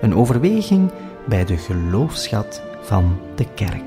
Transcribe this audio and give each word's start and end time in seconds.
Een 0.00 0.14
overweging 0.14 0.92
bij 1.26 1.44
de 1.44 1.56
geloofschat 1.56 2.62
van 2.80 3.20
de 3.34 3.54
kerk. 3.54 3.82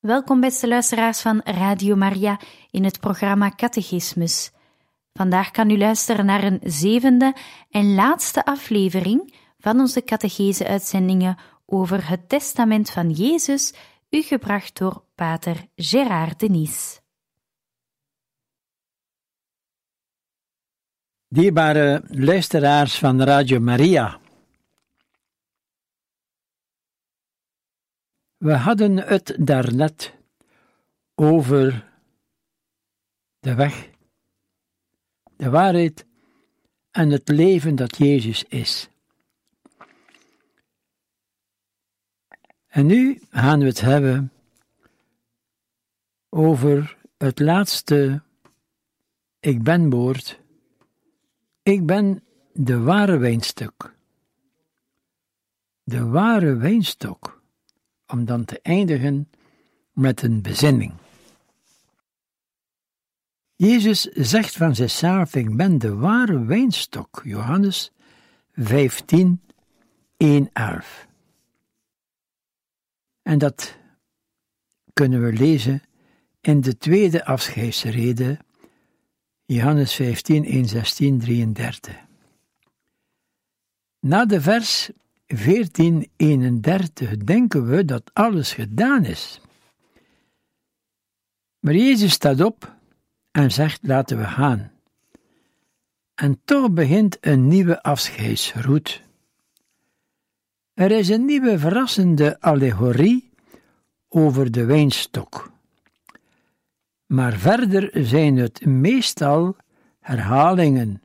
Welkom 0.00 0.40
beste 0.40 0.68
luisteraars 0.68 1.20
van 1.20 1.40
Radio 1.44 1.96
Maria 1.96 2.40
in 2.70 2.84
het 2.84 3.00
programma 3.00 3.50
Catechismus. 3.50 4.52
Vandaag 5.16 5.50
kan 5.50 5.70
u 5.70 5.78
luisteren 5.78 6.26
naar 6.26 6.44
een 6.44 6.60
zevende 6.62 7.34
en 7.70 7.94
laatste 7.94 8.44
aflevering 8.44 9.34
van 9.58 9.80
onze 9.80 10.04
catechese-uitzendingen 10.04 11.38
over 11.66 12.08
het 12.08 12.28
testament 12.28 12.90
van 12.90 13.10
Jezus, 13.10 13.74
u 14.10 14.22
gebracht 14.22 14.78
door 14.78 15.04
pater 15.14 15.66
Gérard 15.76 16.38
Denis. 16.40 17.00
Dierbare 21.28 22.02
luisteraars 22.08 22.98
van 22.98 23.22
Radio 23.22 23.60
Maria. 23.60 24.20
We 28.36 28.54
hadden 28.54 28.96
het 28.96 29.36
daarnet 29.38 30.14
over 31.14 31.92
de 33.38 33.54
weg, 33.54 33.88
de 35.36 35.50
waarheid 35.50 36.06
en 36.90 37.10
het 37.10 37.28
leven 37.28 37.76
dat 37.76 37.96
Jezus 37.96 38.44
is. 38.44 38.88
En 42.66 42.86
nu 42.86 43.20
gaan 43.30 43.58
we 43.58 43.66
het 43.66 43.80
hebben 43.80 44.32
over 46.28 46.96
het 47.16 47.38
laatste 47.38 48.22
ik 49.40 49.62
ben 49.62 49.90
woord. 49.90 50.40
Ik 51.62 51.86
ben 51.86 52.22
de 52.52 52.78
ware 52.78 53.16
wijnstok. 53.16 53.94
De 55.82 56.04
ware 56.04 56.56
wijnstok 56.56 57.42
om 58.06 58.24
dan 58.24 58.44
te 58.44 58.60
eindigen 58.62 59.30
met 59.92 60.22
een 60.22 60.42
bezinning. 60.42 60.92
Jezus 63.56 64.02
zegt 64.02 64.56
van 64.56 64.74
zichzelf: 64.74 65.34
Ik 65.34 65.56
ben 65.56 65.78
de 65.78 65.94
ware 65.94 66.44
wijnstok. 66.44 67.20
Johannes 67.24 67.92
15, 68.52 69.40
1, 70.16 70.50
11. 70.52 71.08
En 73.22 73.38
dat 73.38 73.78
kunnen 74.92 75.22
we 75.22 75.32
lezen 75.32 75.82
in 76.40 76.60
de 76.60 76.78
tweede 76.78 77.24
afscheidsrede, 77.24 78.38
Johannes 79.44 79.94
15, 79.94 80.44
1, 80.44 80.66
16, 80.66 81.18
33. 81.18 82.04
Na 84.00 84.24
de 84.26 84.40
vers 84.40 84.90
1431 85.26 87.16
denken 87.16 87.68
we 87.68 87.84
dat 87.84 88.10
alles 88.12 88.52
gedaan 88.52 89.04
is. 89.04 89.40
Maar 91.58 91.74
Jezus 91.74 92.12
staat 92.12 92.40
op 92.40 92.75
en 93.36 93.50
zegt: 93.50 93.78
Laten 93.82 94.18
we 94.18 94.24
gaan. 94.24 94.70
En 96.14 96.40
toch 96.44 96.70
begint 96.70 97.16
een 97.20 97.48
nieuwe 97.48 97.82
afscheidsroute. 97.82 99.00
Er 100.74 100.90
is 100.90 101.08
een 101.08 101.24
nieuwe 101.24 101.58
verrassende 101.58 102.40
allegorie 102.40 103.30
over 104.08 104.50
de 104.50 104.64
wijnstok. 104.64 105.50
Maar 107.06 107.32
verder 107.32 107.90
zijn 107.92 108.36
het 108.36 108.66
meestal 108.66 109.56
herhalingen 110.00 111.02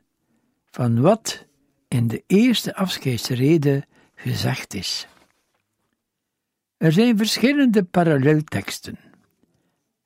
van 0.70 1.00
wat 1.00 1.46
in 1.88 2.08
de 2.08 2.24
eerste 2.26 2.74
afscheidsrede 2.74 3.86
gezegd 4.14 4.74
is. 4.74 5.06
Er 6.76 6.92
zijn 6.92 7.16
verschillende 7.16 7.84
parallelteksten, 7.84 8.98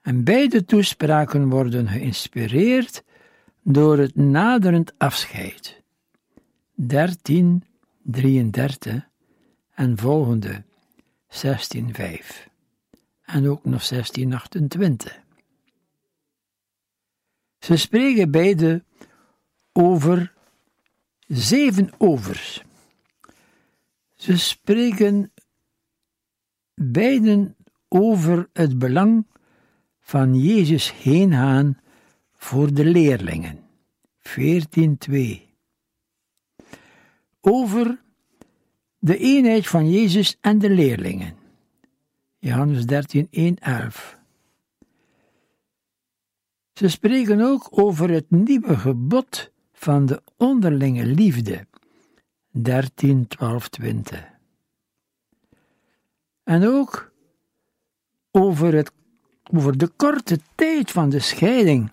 en 0.06 0.24
beide 0.24 0.64
toespraken 0.64 1.48
worden 1.48 1.88
geïnspireerd 1.88 3.02
door 3.62 3.98
het 3.98 4.16
naderend 4.16 4.92
afscheid. 4.98 5.82
13, 6.74 7.64
33 8.02 9.08
en 9.74 9.98
volgende 9.98 10.62
16:5 11.28 12.48
en 13.22 13.48
ook 13.48 13.64
nog 13.64 13.82
16:28. 13.82 15.24
Ze 17.58 17.76
spreken 17.76 18.30
beide 18.30 18.84
over 19.72 20.32
zeven 21.26 21.90
overs 21.98 22.64
ze 24.14 24.38
spreken 24.38 25.32
beiden 26.74 27.56
over 27.88 28.48
het 28.52 28.78
belang 28.78 29.26
van 30.06 30.40
Jezus 30.40 30.92
heengaan 30.92 31.78
voor 32.36 32.74
de 32.74 32.84
leerlingen. 32.84 33.60
14.2 34.18 35.14
Over 37.40 38.00
de 38.98 39.18
eenheid 39.18 39.66
van 39.66 39.90
Jezus 39.90 40.36
en 40.40 40.58
de 40.58 40.70
leerlingen. 40.70 41.36
Johannes 42.38 42.84
13.1.11 42.84 43.26
Ze 46.72 46.88
spreken 46.88 47.40
ook 47.40 47.68
over 47.70 48.10
het 48.10 48.30
nieuwe 48.30 48.76
gebod 48.76 49.50
van 49.72 50.06
de 50.06 50.22
onderlinge 50.36 51.06
liefde 51.06 51.66
13, 52.50 53.26
12, 53.26 53.68
20. 53.68 54.24
En 56.42 56.66
ook 56.66 57.12
over, 58.30 58.74
het, 58.74 58.92
over 59.52 59.78
de 59.78 59.88
korte 59.88 60.38
tijd 60.54 60.90
van 60.90 61.08
de 61.08 61.18
scheiding 61.18 61.90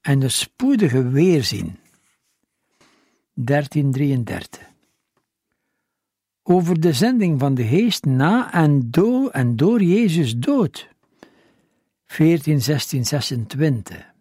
en 0.00 0.18
de 0.18 0.28
spoedige 0.28 1.08
weerzien. 1.08 1.78
1333. 3.34 4.66
Over 6.42 6.80
de 6.80 6.92
zending 6.92 7.40
van 7.40 7.54
de 7.54 7.64
geest 7.64 8.04
na 8.04 8.52
en 8.52 8.90
door 8.90 9.30
en 9.30 9.56
door 9.56 9.82
Jezus 9.82 10.36
dood. 10.36 10.88
14, 12.06 12.62
16, 12.62 13.04
26. 13.04 14.12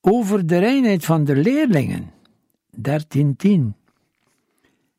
Over 0.00 0.46
de 0.46 0.58
reinheid 0.58 1.04
van 1.04 1.24
de 1.24 1.36
leerlingen. 1.36 2.12
1310. 2.70 3.76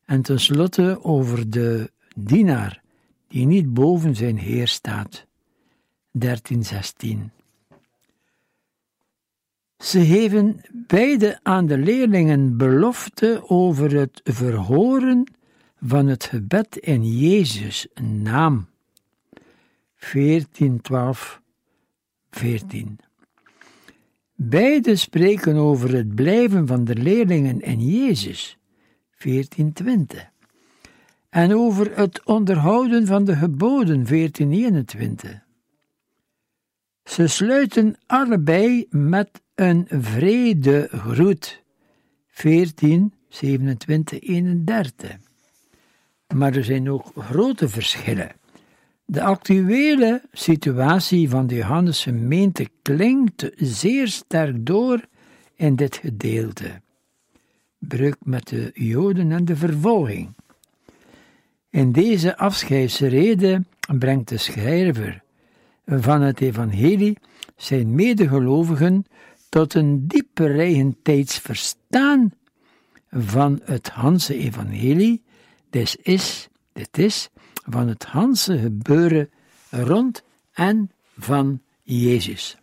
En 0.04 0.22
tenslotte 0.22 1.04
over 1.04 1.50
de 1.50 1.90
dienaar 2.16 2.82
die 3.28 3.46
niet 3.46 3.74
boven 3.74 4.14
zijn 4.14 4.38
Heer 4.38 4.68
staat. 4.68 5.26
1316. 6.18 7.30
Ze 9.78 10.04
geven 10.04 10.60
beide 10.72 11.38
aan 11.42 11.66
de 11.66 11.78
leerlingen 11.78 12.56
belofte 12.56 13.42
over 13.46 13.98
het 13.98 14.20
verhoren 14.24 15.32
van 15.80 16.06
het 16.06 16.24
gebed 16.24 16.76
in 16.76 17.18
Jezus' 17.18 17.86
naam. 18.22 18.66
14, 19.96 20.80
12, 20.80 21.40
14. 22.30 22.98
Beide 24.34 24.96
spreken 24.96 25.56
over 25.56 25.94
het 25.94 26.14
blijven 26.14 26.66
van 26.66 26.84
de 26.84 26.94
leerlingen 26.94 27.60
in 27.60 27.80
Jezus, 27.80 28.58
1420. 29.18 30.30
En 31.28 31.54
over 31.54 31.96
het 31.96 32.24
onderhouden 32.24 33.06
van 33.06 33.24
de 33.24 33.36
geboden, 33.36 34.04
1421. 34.04 35.45
Ze 37.06 37.26
sluiten 37.26 37.96
allebei 38.06 38.86
met 38.90 39.42
een 39.54 39.86
vrede 39.90 40.88
groet, 40.92 41.62
14, 42.28 43.12
27, 43.28 44.20
31. 44.20 45.16
Maar 46.34 46.56
er 46.56 46.64
zijn 46.64 46.90
ook 46.90 47.12
grote 47.18 47.68
verschillen. 47.68 48.32
De 49.04 49.22
actuele 49.22 50.22
situatie 50.32 51.28
van 51.28 51.46
de 51.46 51.54
Johannes 51.54 52.02
gemeente 52.02 52.68
klinkt 52.82 53.50
zeer 53.56 54.08
sterk 54.08 54.66
door 54.66 55.00
in 55.54 55.76
dit 55.76 55.96
gedeelte. 55.96 56.80
Breuk 57.78 58.16
met 58.22 58.48
de 58.48 58.70
Joden 58.74 59.32
en 59.32 59.44
de 59.44 59.56
vervolging. 59.56 60.34
In 61.70 61.92
deze 61.92 62.36
afscheidsrede 62.36 63.64
brengt 63.98 64.28
de 64.28 64.38
schrijver 64.38 65.24
van 65.86 66.20
het 66.20 66.40
evangelie 66.40 67.18
zijn 67.56 67.94
medegelovigen 67.94 69.04
tot 69.48 69.74
een 69.74 70.06
dieper 70.06 70.58
eigen 70.58 70.96
tijdsverstaan 71.02 72.32
van 73.10 73.60
het 73.64 73.88
Hanse 73.88 74.34
evangelie, 74.34 75.22
dit 75.70 75.98
is, 76.02 76.48
dit 76.72 76.98
is 76.98 77.30
van 77.64 77.88
het 77.88 78.04
Hanse 78.04 78.58
gebeuren 78.58 79.30
rond 79.70 80.22
en 80.52 80.90
van 81.18 81.62
Jezus. 81.82 82.56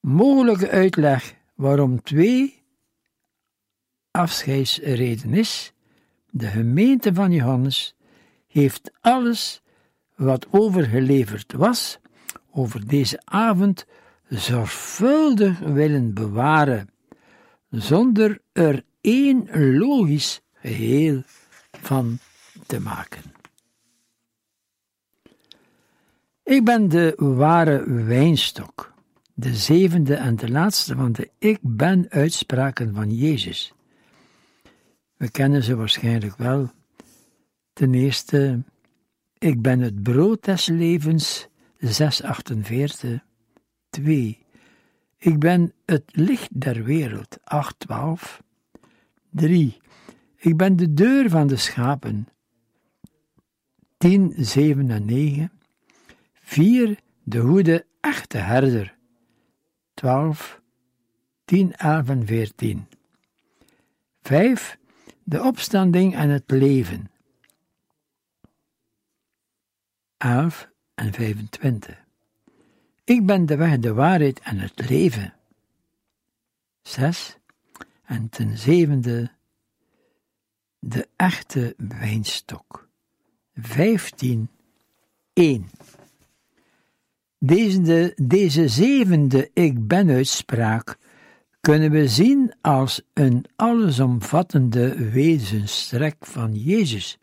Mogelijke 0.00 0.70
uitleg 0.70 1.34
waarom 1.54 2.02
twee 2.02 2.62
afscheidsreden 4.10 5.34
is, 5.34 5.72
de 6.30 6.46
gemeente 6.46 7.14
van 7.14 7.32
Johannes 7.32 7.94
heeft 8.46 8.90
alles 9.00 9.62
wat 10.18 10.46
overgeleverd 10.50 11.52
was 11.52 11.98
over 12.50 12.86
deze 12.86 13.20
avond 13.24 13.86
zorgvuldig 14.28 15.58
willen 15.58 16.14
bewaren, 16.14 16.90
zonder 17.70 18.40
er 18.52 18.84
één 19.00 19.48
logisch 19.78 20.40
geheel 20.52 21.22
van 21.70 22.18
te 22.66 22.80
maken. 22.80 23.22
Ik 26.42 26.64
ben 26.64 26.88
de 26.88 27.14
ware 27.16 28.04
wijnstok, 28.04 28.92
de 29.34 29.54
zevende 29.54 30.14
en 30.14 30.36
de 30.36 30.50
laatste 30.50 30.94
van 30.94 31.12
de 31.12 31.30
ik 31.38 31.58
ben 31.60 32.06
uitspraken 32.08 32.94
van 32.94 33.14
Jezus. 33.14 33.72
We 35.16 35.30
kennen 35.30 35.62
ze 35.62 35.76
waarschijnlijk 35.76 36.36
wel. 36.36 36.70
Ten 37.72 37.94
eerste, 37.94 38.62
ik 39.38 39.62
ben 39.62 39.80
het 39.80 40.02
brood 40.02 40.44
des 40.44 40.66
levens, 40.66 41.48
648. 41.78 43.26
2. 43.90 44.46
Ik 45.18 45.38
ben 45.38 45.72
het 45.84 46.04
licht 46.06 46.60
der 46.60 46.84
wereld, 46.84 47.38
812. 47.44 48.42
3. 49.30 49.76
Ik 50.36 50.56
ben 50.56 50.76
de 50.76 50.94
deur 50.94 51.30
van 51.30 51.46
de 51.46 51.56
schapen, 51.56 52.28
10, 53.96 54.34
7 54.36 54.90
en 54.90 55.04
9. 55.04 55.52
4. 56.32 56.98
De 57.22 57.40
goede 57.40 57.86
echte 58.00 58.38
herder, 58.38 58.96
12, 59.94 60.60
10, 61.44 61.74
11 61.74 62.08
en 62.08 62.26
14. 62.26 62.86
5. 64.22 64.78
De 65.22 65.42
opstanding 65.42 66.14
en 66.14 66.28
het 66.28 66.50
leven, 66.50 67.10
11 70.18 70.68
en 70.94 71.12
25. 71.12 72.04
Ik 73.04 73.26
ben 73.26 73.46
de 73.46 73.56
weg, 73.56 73.78
de 73.78 73.92
waarheid 73.92 74.40
en 74.40 74.58
het 74.58 74.88
leven. 74.88 75.34
6. 76.82 77.38
En 78.04 78.28
ten 78.28 78.58
zevende, 78.58 79.30
de 80.78 81.08
echte 81.16 81.74
wijnstok. 81.76 82.88
15. 83.54 84.48
1. 85.32 85.70
Deze, 87.38 88.12
deze 88.16 88.68
zevende 88.68 89.50
ik 89.52 89.86
ben 89.86 90.08
uitspraak 90.08 90.98
kunnen 91.68 91.90
we 91.90 92.08
zien 92.08 92.52
als 92.60 93.02
een 93.12 93.44
allesomvattende 93.56 95.10
wezenstrek 95.10 96.16
van 96.20 96.54
Jezus, 96.54 97.18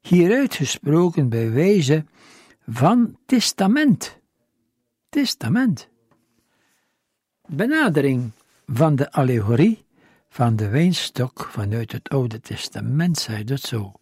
hieruit 0.00 0.54
gesproken 0.54 1.28
bij 1.28 1.50
wijze 1.50 2.04
van 2.72 3.16
testament. 3.26 4.18
Testament. 5.08 5.88
Benadering 7.46 8.30
van 8.66 8.96
de 8.96 9.12
allegorie 9.12 9.84
van 10.28 10.56
de 10.56 10.68
wijnstok 10.68 11.48
vanuit 11.50 11.92
het 11.92 12.08
Oude 12.08 12.40
Testament 12.40 13.18
zei 13.18 13.44
dat 13.44 13.60
zo. 13.60 13.92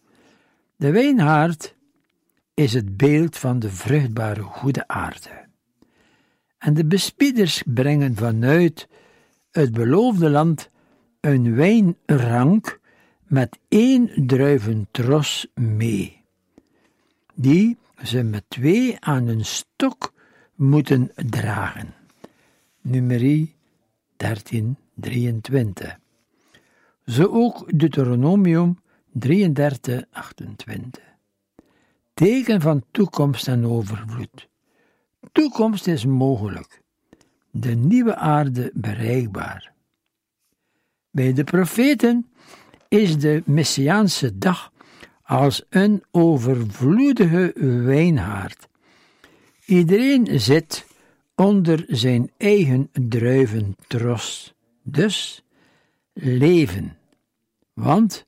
De 0.75 0.91
wijnhaard 0.91 1.75
is 2.53 2.73
het 2.73 2.97
beeld 2.97 3.37
van 3.37 3.59
de 3.59 3.69
vruchtbare 3.69 4.41
goede 4.41 4.87
aarde. 4.87 5.47
En 6.57 6.73
de 6.73 6.85
bespieders 6.85 7.63
brengen 7.65 8.15
vanuit 8.15 8.87
het 9.51 9.71
beloofde 9.71 10.29
land 10.29 10.69
een 11.19 11.55
wijnrank 11.55 12.79
met 13.23 13.59
één 13.67 14.27
druiventros 14.27 15.47
mee, 15.53 16.23
die 17.33 17.77
ze 18.03 18.23
met 18.23 18.43
twee 18.47 18.99
aan 18.99 19.27
een 19.27 19.45
stok 19.45 20.13
moeten 20.55 21.11
dragen. 21.15 21.93
Nummerie 22.81 23.55
1323. 24.17 25.97
Zo 27.05 27.25
ook 27.25 27.79
Deuteronomium 27.79 28.79
33, 29.11 30.03
28. 30.11 31.03
Teken 32.13 32.61
van 32.61 32.83
toekomst 32.91 33.47
en 33.47 33.65
overvloed. 33.65 34.47
Toekomst 35.31 35.87
is 35.87 36.05
mogelijk. 36.05 36.81
De 37.51 37.75
nieuwe 37.75 38.15
aarde 38.15 38.71
bereikbaar. 38.73 39.73
Bij 41.11 41.33
de 41.33 41.43
profeten 41.43 42.29
is 42.87 43.19
de 43.19 43.43
Messiaanse 43.45 44.37
dag 44.37 44.71
als 45.29 45.63
een 45.69 46.03
overvloedige 46.11 47.53
wijnhaard. 47.83 48.67
Iedereen 49.65 50.39
zit 50.39 50.85
onder 51.35 51.85
zijn 51.87 52.31
eigen 52.37 52.89
druiventros, 52.91 54.53
dus 54.83 55.43
leven. 56.13 56.97
Want 57.73 58.25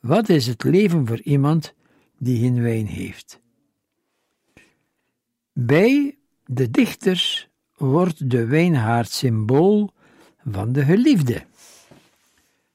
wat 0.00 0.28
is 0.28 0.46
het 0.46 0.64
leven 0.64 1.06
voor 1.06 1.20
iemand 1.20 1.74
die 2.18 2.38
geen 2.38 2.62
wijn 2.62 2.86
heeft? 2.86 3.40
Bij 5.52 6.16
de 6.44 6.70
dichters 6.70 7.48
wordt 7.76 8.30
de 8.30 8.46
wijnhaard 8.46 9.10
symbool 9.10 9.92
van 10.44 10.72
de 10.72 10.84
geliefde. 10.84 11.44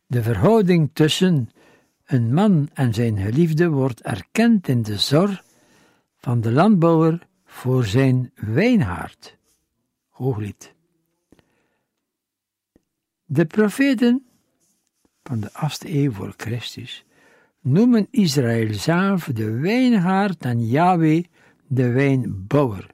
De 0.08 0.24
verhouding 0.24 0.89
tussen 0.93 1.50
een 2.08 2.34
man 2.34 2.70
en 2.74 2.94
zijn 2.94 3.18
geliefde 3.18 3.70
wordt 3.70 4.02
erkend 4.02 4.68
in 4.68 4.82
de 4.82 4.98
zorg 4.98 5.44
van 6.18 6.42
de 6.42 6.52
landbouwer 6.52 7.28
voor 7.46 7.86
zijn 7.86 8.32
wijnhaard. 8.36 9.38
Hooglied. 10.10 10.74
De 13.26 13.46
profeten 13.46 14.26
van 15.24 15.40
de 15.40 15.50
8e 15.50 15.90
eeuw 15.90 16.12
voor 16.12 16.34
Christus 16.38 17.06
noemen 17.62 18.08
Israël 18.12 18.74
zelf 18.74 19.30
de 19.34 19.52
wijnhaard 19.52 20.46
en 20.46 20.68
Yahweh 20.68 21.24
de 21.68 21.92
wijnbouwer. 21.92 22.88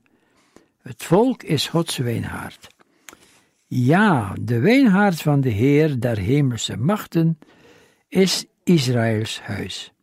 Het 0.82 1.03
volk 1.03 1.43
is 1.43 1.67
Gods 1.67 1.98
wijnhaard. 1.98 2.67
Ja, 3.65 4.36
de 4.41 4.60
wijnhaard 4.60 5.22
van 5.22 5.41
de 5.41 5.50
Heer 5.50 6.00
der 6.00 6.17
hemelse 6.17 6.77
machten 6.77 7.39
is 8.08 8.46
Israëls 8.63 9.41
huis. 9.41 9.93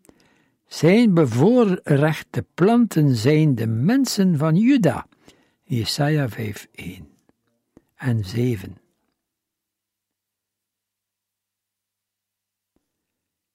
Zijn 0.67 1.15
bevoorrechte 1.15 2.45
planten 2.55 3.17
zijn 3.17 3.55
de 3.55 3.67
mensen 3.67 4.39
van 4.39 4.57
Juda. 4.57 5.07
Jesaja 5.63 6.29
5, 6.29 6.69
1 6.73 7.09
en 7.95 8.25
7. 8.25 8.79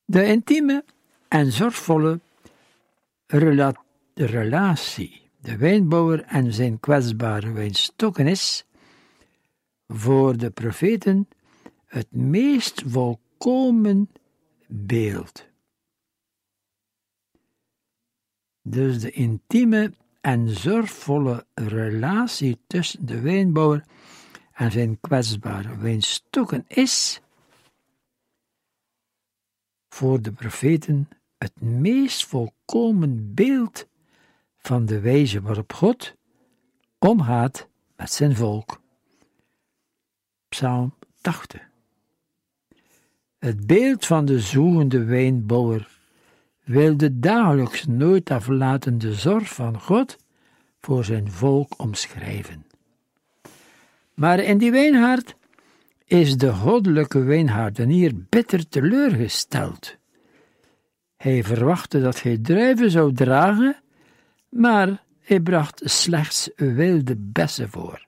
De 0.05 0.25
intieme 0.25 0.83
en 1.27 1.51
zorgvolle 1.51 2.19
rela 3.27 3.83
relatie, 4.13 5.21
de 5.41 5.57
wijnbouwer 5.57 6.23
en 6.23 6.53
zijn 6.53 6.79
kwetsbare 6.79 7.51
wijnstokken 7.51 8.27
is, 8.27 8.65
voor 9.87 10.37
de 10.37 10.49
profeten, 10.49 11.27
het 11.85 12.11
meest 12.11 12.83
volkomen 12.85 14.09
beeld. 14.67 15.47
Dus 18.61 18.99
de 18.99 19.11
intieme 19.11 19.93
en 20.21 20.49
zorgvolle 20.49 21.45
relatie 21.53 22.59
tussen 22.67 23.05
de 23.05 23.19
wijnbouwer 23.21 23.85
en 24.53 24.71
zijn 24.71 24.99
kwetsbare 24.99 25.77
wijnstokken 25.77 26.65
is 26.67 27.21
voor 29.89 30.21
de 30.21 30.31
profeten 30.31 31.09
het 31.37 31.61
meest 31.61 32.25
volkomen 32.25 33.33
beeld 33.33 33.87
van 34.57 34.85
de 34.85 34.99
wijze 34.99 35.41
waarop 35.41 35.73
God 35.73 36.15
omgaat 36.99 37.67
met 37.95 38.11
zijn 38.11 38.35
volk. 38.35 38.81
Psalm 40.47 40.93
80. 41.21 41.74
Het 43.45 43.67
beeld 43.67 44.05
van 44.05 44.25
de 44.25 44.39
zoegende 44.39 45.03
wijnbouwer 45.03 45.87
wil 46.63 46.97
de 46.97 47.19
dagelijks 47.19 47.85
nooit 47.85 48.31
aflatende 48.31 49.13
zorg 49.13 49.53
van 49.53 49.81
God 49.81 50.17
voor 50.81 51.05
zijn 51.05 51.31
volk 51.31 51.73
omschrijven. 51.77 52.65
Maar 54.13 54.39
in 54.39 54.57
die 54.57 54.71
wijnhaard 54.71 55.35
is 56.05 56.37
de 56.37 56.53
goddelijke 56.53 57.19
wijnhaardenier 57.19 58.11
bitter 58.29 58.67
teleurgesteld. 58.69 59.95
Hij 61.17 61.43
verwachtte 61.43 62.01
dat 62.01 62.21
hij 62.21 62.37
druiven 62.37 62.91
zou 62.91 63.13
dragen, 63.13 63.75
maar 64.49 65.03
hij 65.19 65.39
bracht 65.39 65.81
slechts 65.83 66.49
wilde 66.55 67.15
bessen 67.17 67.69
voor. 67.69 68.05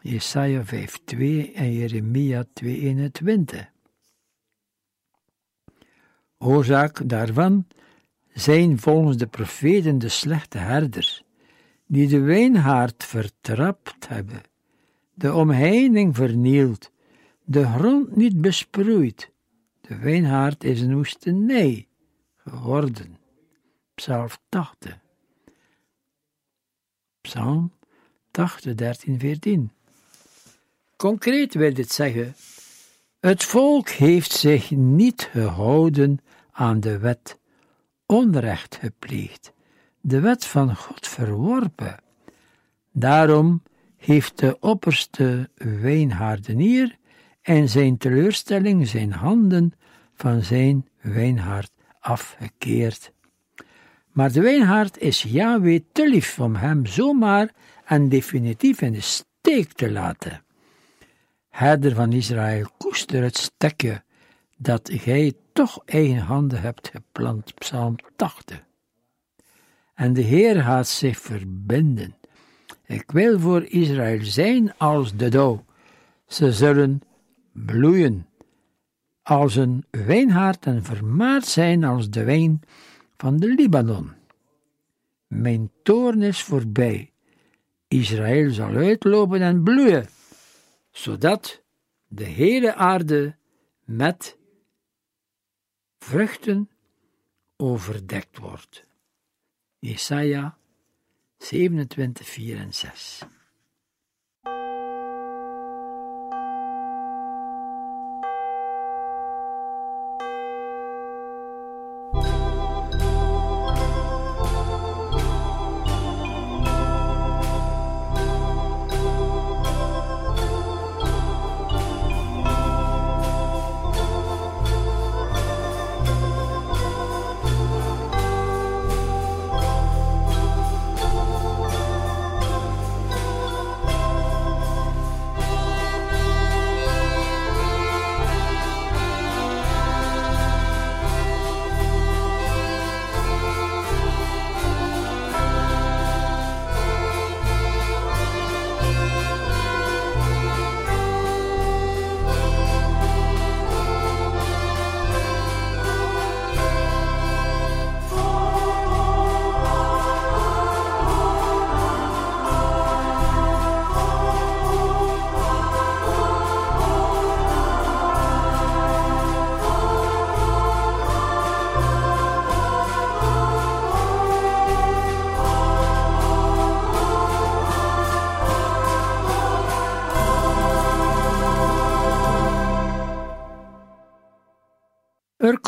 Jesaja 0.00 0.64
5:2 0.64 1.52
en 1.54 1.72
Jeremia 1.72 2.44
2:21. 2.52 3.76
Oorzaak 6.38 7.08
daarvan 7.08 7.66
zijn 8.32 8.78
volgens 8.78 9.16
de 9.16 9.26
profeten 9.26 9.98
de 9.98 10.08
slechte 10.08 10.58
herders, 10.58 11.24
die 11.86 12.08
de 12.08 12.20
wijnhaard 12.20 13.04
vertrapt 13.04 14.08
hebben, 14.08 14.42
de 15.14 15.34
omheining 15.34 16.16
vernield, 16.16 16.90
de 17.44 17.64
grond 17.64 18.16
niet 18.16 18.40
besproeid. 18.40 19.30
De 19.80 19.96
wijnhaard 19.96 20.64
is 20.64 20.80
een 20.80 20.94
woestenij 20.94 21.86
geworden. 22.36 23.18
Psalm 23.94 24.28
80. 24.48 24.98
Psalm 27.20 27.72
80, 28.30 28.74
13, 28.74 29.18
14. 29.18 29.72
Concreet 30.96 31.54
wil 31.54 31.74
dit 31.74 31.92
zeggen: 31.92 32.34
het 33.20 33.44
volk 33.44 33.88
heeft 33.88 34.32
zich 34.32 34.70
niet 34.70 35.28
gehouden 35.32 36.18
aan 36.58 36.80
de 36.80 36.98
wet, 36.98 37.38
onrecht 38.06 38.76
gepleegd, 38.76 39.52
de 40.00 40.20
wet 40.20 40.44
van 40.44 40.76
God 40.76 41.08
verworpen. 41.08 41.96
Daarom 42.92 43.62
heeft 43.96 44.38
de 44.38 44.56
opperste 44.60 45.50
wijnhaardenier 45.54 46.96
en 47.42 47.68
zijn 47.68 47.98
teleurstelling 47.98 48.88
zijn 48.88 49.12
handen 49.12 49.72
van 50.14 50.42
zijn 50.42 50.88
wijnhaard 51.00 51.70
afgekeerd. 52.00 53.12
Maar 54.12 54.32
de 54.32 54.40
wijnhaard 54.40 54.98
is 54.98 55.22
Yahweh 55.22 55.80
te 55.92 56.08
lief 56.08 56.40
om 56.40 56.54
hem 56.54 56.86
zomaar 56.86 57.50
en 57.84 58.08
definitief 58.08 58.80
in 58.80 58.92
de 58.92 59.00
steek 59.00 59.72
te 59.72 59.90
laten. 59.90 60.44
Herder 61.48 61.94
van 61.94 62.12
Israël, 62.12 62.66
koester 62.78 63.22
het 63.22 63.36
stekje 63.36 64.02
dat 64.58 64.90
gij 64.92 65.32
toch 65.52 65.82
eigen 65.84 66.18
handen 66.18 66.60
hebt 66.60 66.88
geplant. 66.88 67.54
Psalm 67.54 67.96
80. 68.16 68.64
En 69.94 70.12
de 70.12 70.20
Heer 70.20 70.62
gaat 70.62 70.88
zich 70.88 71.18
verbinden. 71.18 72.16
Ik 72.84 73.10
wil 73.10 73.38
voor 73.38 73.64
Israël 73.64 74.24
zijn 74.24 74.76
als 74.76 75.16
de 75.16 75.28
dauw. 75.28 75.64
Ze 76.26 76.52
zullen 76.52 77.00
bloeien 77.52 78.26
als 79.22 79.56
een 79.56 79.84
wijnhaard 79.90 80.66
en 80.66 80.84
vermaard 80.84 81.46
zijn 81.46 81.84
als 81.84 82.10
de 82.10 82.24
wijn 82.24 82.60
van 83.16 83.36
de 83.36 83.46
Libanon. 83.46 84.12
Mijn 85.26 85.70
toorn 85.82 86.22
is 86.22 86.42
voorbij. 86.42 87.12
Israël 87.88 88.50
zal 88.50 88.74
uitlopen 88.74 89.40
en 89.40 89.62
bloeien, 89.62 90.06
zodat 90.90 91.62
de 92.06 92.24
hele 92.24 92.74
aarde 92.74 93.36
met 93.84 94.37
vruchten 95.98 96.70
overdekt 97.56 98.38
wordt. 98.38 98.86
Jesaja 99.78 100.58
27, 101.38 102.26
4 102.26 102.56
en 102.58 102.74
6. 102.74 103.22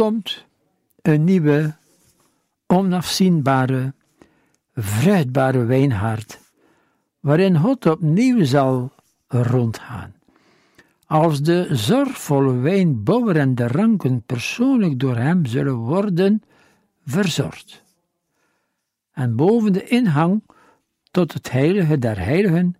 Komt 0.01 0.47
een 1.03 1.25
nieuwe, 1.25 1.75
onafzienbare, 2.67 3.95
vruchtbare 4.75 5.65
wijnhaard, 5.65 6.39
waarin 7.21 7.59
God 7.59 7.87
opnieuw 7.87 8.45
zal 8.45 8.93
rondgaan. 9.29 10.15
Als 11.07 11.43
de 11.43 11.69
zorgvolle 11.71 12.53
wijnbouwer 12.53 13.37
en 13.37 13.55
de 13.55 13.67
ranken 13.67 14.23
persoonlijk 14.23 14.99
door 14.99 15.17
hem 15.17 15.47
zullen 15.47 15.77
worden 15.77 16.43
verzorgd. 17.05 17.83
En 19.13 19.37
boven 19.37 19.73
de 19.73 19.89
ingang 19.89 20.43
tot 21.11 21.33
het 21.33 21.51
heilige 21.51 21.99
der 21.99 22.19
heiligen 22.19 22.77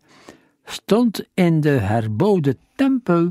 stond 0.65 1.25
in 1.35 1.61
de 1.61 1.69
herbouwde 1.69 2.57
tempel 2.77 3.31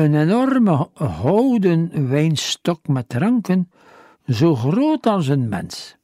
een 0.00 0.14
enorme 0.14 0.88
houten 0.94 2.08
wijnstok 2.08 2.88
met 2.88 3.12
ranken, 3.12 3.70
zo 4.26 4.54
groot 4.54 5.06
als 5.06 5.28
een 5.28 5.48
mens. 5.48 5.96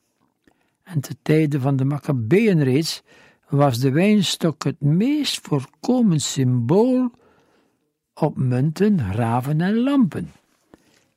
En 0.83 1.00
te 1.00 1.17
tijden 1.23 1.61
van 1.61 1.76
de 1.76 1.85
Maccabeën 1.85 2.62
reeds 2.62 3.03
was 3.49 3.79
de 3.79 3.91
wijnstok 3.91 4.65
het 4.65 4.81
meest 4.81 5.47
voorkomend 5.47 6.23
symbool 6.23 7.11
op 8.15 8.37
munten, 8.37 9.00
graven 9.00 9.61
en 9.61 9.79
lampen. 9.79 10.33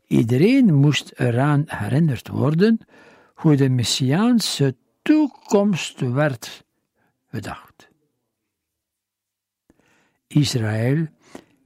Iedereen 0.08 0.74
moest 0.74 1.12
eraan 1.16 1.64
herinnerd 1.66 2.28
worden 2.28 2.80
hoe 3.34 3.56
de 3.56 3.70
Messiaanse 3.70 4.76
toekomst 5.02 6.00
werd 6.00 6.66
bedacht. 7.30 7.90
Israël 10.28 11.08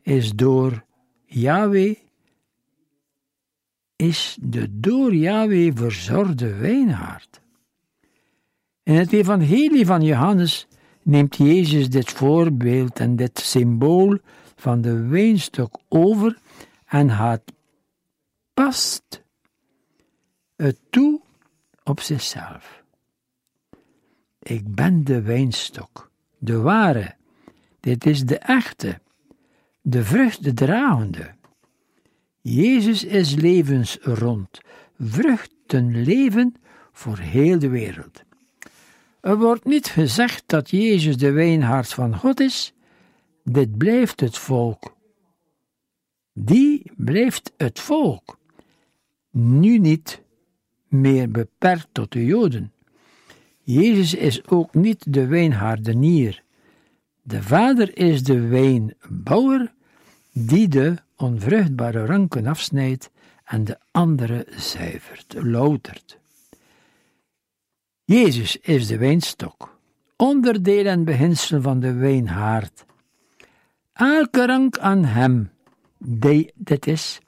is 0.01 0.31
door 0.31 0.83
Yahweh 1.33 1.95
is 3.95 4.37
de 4.41 4.79
door 4.79 5.13
Yahweh 5.15 5.71
verzorgde 5.75 6.55
wijnhaard. 6.55 7.41
In 8.83 8.93
het 8.93 9.13
evangelie 9.13 9.85
van 9.85 10.01
Johannes 10.01 10.67
neemt 11.01 11.35
Jezus 11.35 11.89
dit 11.89 12.11
voorbeeld 12.11 12.99
en 12.99 13.15
dit 13.15 13.39
symbool 13.39 14.17
van 14.55 14.81
de 14.81 15.07
wijnstok 15.07 15.79
over 15.87 16.37
en 16.85 17.09
gaat 17.09 17.53
past 18.53 19.23
het 20.55 20.79
toe 20.89 21.21
op 21.83 21.99
zichzelf. 21.99 22.83
Ik 24.39 24.75
ben 24.75 25.03
de 25.03 25.21
wijnstok, 25.21 26.11
de 26.37 26.57
ware, 26.57 27.15
dit 27.79 28.05
is 28.05 28.25
de 28.25 28.37
echte, 28.37 29.01
de 29.85 30.03
vrucht 30.03 30.55
dragende. 30.55 31.31
Jezus 32.41 33.03
is 33.03 33.35
levensrond, 33.35 34.61
vruchten 34.99 36.03
leven 36.03 36.55
voor 36.91 37.17
heel 37.17 37.59
de 37.59 37.69
wereld. 37.69 38.23
Er 39.21 39.37
wordt 39.37 39.65
niet 39.65 39.87
gezegd 39.87 40.43
dat 40.45 40.69
Jezus 40.69 41.17
de 41.17 41.31
wijnhaard 41.31 41.93
van 41.93 42.17
God 42.17 42.39
is, 42.39 42.73
dit 43.43 43.77
blijft 43.77 44.19
het 44.19 44.37
volk. 44.37 44.95
Die 46.33 46.91
blijft 46.95 47.53
het 47.57 47.79
volk. 47.79 48.37
Nu 49.31 49.77
niet 49.77 50.21
meer 50.87 51.31
beperkt 51.31 51.87
tot 51.91 52.11
de 52.11 52.25
Joden. 52.25 52.71
Jezus 53.59 54.13
is 54.13 54.47
ook 54.47 54.73
niet 54.73 55.13
de 55.13 55.27
wijnhaardenier. 55.27 56.42
De 57.25 57.43
Vader 57.43 57.97
is 57.97 58.23
de 58.23 58.47
wijnbouwer 58.47 59.73
die 60.31 60.67
de 60.67 60.95
onvruchtbare 61.15 62.05
ranken 62.05 62.47
afsnijdt 62.47 63.09
en 63.43 63.63
de 63.63 63.77
andere 63.91 64.47
zuivert, 64.55 65.35
loutert. 65.37 66.17
Jezus 68.03 68.57
is 68.57 68.87
de 68.87 68.97
wijnstok, 68.97 69.79
onderdeel 70.15 70.85
en 70.85 71.03
beginsel 71.03 71.61
van 71.61 71.79
de 71.79 71.93
wijnhaard. 71.93 72.85
Elke 73.93 74.45
rank 74.45 74.77
aan 74.77 75.05
hem, 75.05 75.51
die 75.97 76.51
dit 76.55 76.87
is, 76.87 77.19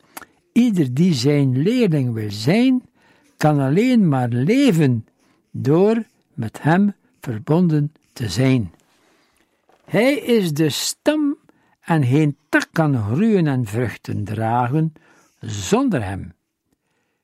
ieder 0.52 0.94
die 0.94 1.14
zijn 1.14 1.62
leerling 1.62 2.14
wil 2.14 2.32
zijn, 2.32 2.84
kan 3.38 3.60
alleen 3.60 4.08
maar 4.08 4.30
leven 4.30 5.08
door 5.52 6.04
met 6.34 6.62
hem 6.62 6.94
verbonden 7.20 7.94
te 8.14 8.30
zijn. 8.30 8.74
Hij 9.96 10.16
is 10.16 10.54
de 10.54 10.70
stam 10.70 11.38
en 11.82 12.06
geen 12.06 12.38
tak 12.50 12.68
kan 12.72 13.04
groeien 13.04 13.48
en 13.48 13.66
vruchten 13.66 14.24
dragen 14.24 14.94
zonder 15.40 16.04
hem. 16.04 16.34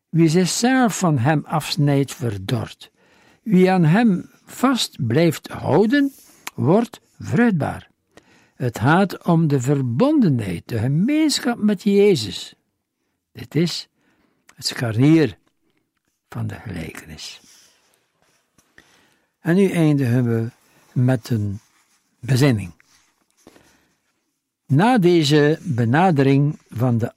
Wie 0.09 0.27
zichzelf 0.27 0.97
van 0.97 1.17
hem 1.17 1.43
afsnijdt, 1.45 2.13
verdort. 2.13 2.91
Wie 3.43 3.71
aan 3.71 3.83
hem 3.83 4.29
vast 4.45 5.07
blijft 5.07 5.47
houden, 5.47 6.11
wordt 6.55 7.01
vruchtbaar. 7.19 7.89
Het 8.55 8.79
gaat 8.79 9.23
om 9.23 9.47
de 9.47 9.61
verbondenheid, 9.61 10.63
de 10.65 10.77
gemeenschap 10.77 11.57
met 11.57 11.83
Jezus. 11.83 12.53
Dit 13.31 13.55
is 13.55 13.87
het 14.55 14.65
scharnier 14.65 15.37
van 16.29 16.47
de 16.47 16.55
gelijkenis. 16.55 17.41
En 19.39 19.55
nu 19.55 19.69
eindigen 19.69 20.23
we 20.23 20.49
met 20.93 21.29
een 21.29 21.59
bezinning. 22.21 22.71
Na 24.65 24.97
deze 24.97 25.59
benadering 25.63 26.59
van 26.69 26.97
de 26.97 27.15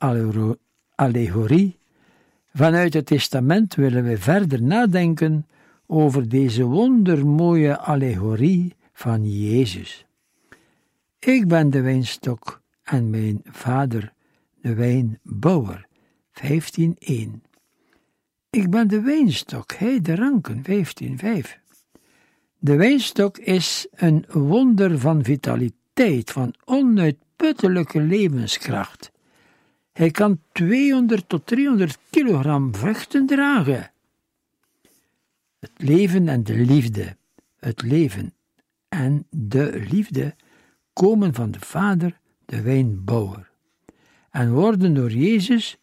allegorie 0.95 1.79
vanuit 2.55 2.95
het 2.95 3.07
testament 3.07 3.75
willen 3.75 4.05
we 4.05 4.19
verder 4.19 4.63
nadenken 4.63 5.47
over 5.87 6.29
deze 6.29 6.65
wondermooie 6.65 7.77
allegorie 7.77 8.75
van 8.93 9.31
Jezus. 9.41 10.07
Ik 11.19 11.49
ben 11.49 11.71
de 11.71 11.81
wijnstok 11.81 12.63
en 12.83 13.11
mijn 13.11 13.41
vader 13.45 14.13
de 14.61 14.75
wijnbouwer. 14.75 15.87
15.1 16.33 17.15
Ik 18.51 18.71
ben 18.71 18.89
de 18.89 19.01
wijnstok, 19.01 19.73
hij 19.73 20.01
de 20.01 20.15
ranken. 20.15 20.63
15.5 20.67 21.64
De 22.65 22.77
wijnstok 22.77 23.39
is 23.39 23.87
een 23.95 24.25
wonder 24.29 24.99
van 24.99 25.25
vitaliteit, 25.25 26.31
van 26.31 26.55
onuitputtelijke 26.65 28.01
levenskracht. 28.01 29.13
Hij 29.93 30.11
kan 30.11 30.41
200 30.53 31.29
tot 31.29 31.47
300 31.47 31.99
kilogram 32.11 32.75
vruchten 32.75 33.27
dragen. 33.27 33.91
Het 35.59 35.71
leven 35.77 36.29
en 36.29 36.45
de 36.45 36.55
liefde, 36.55 37.17
het 37.59 37.83
leven 37.83 38.33
en 38.89 39.27
de 39.31 39.87
liefde 39.91 40.35
komen 40.93 41.35
van 41.35 41.51
de 41.51 41.61
Vader, 41.61 42.19
de 42.45 42.63
wijnbouwer, 42.63 43.51
en 44.31 44.53
worden 44.53 44.95
door 44.95 45.13
Jezus, 45.13 45.79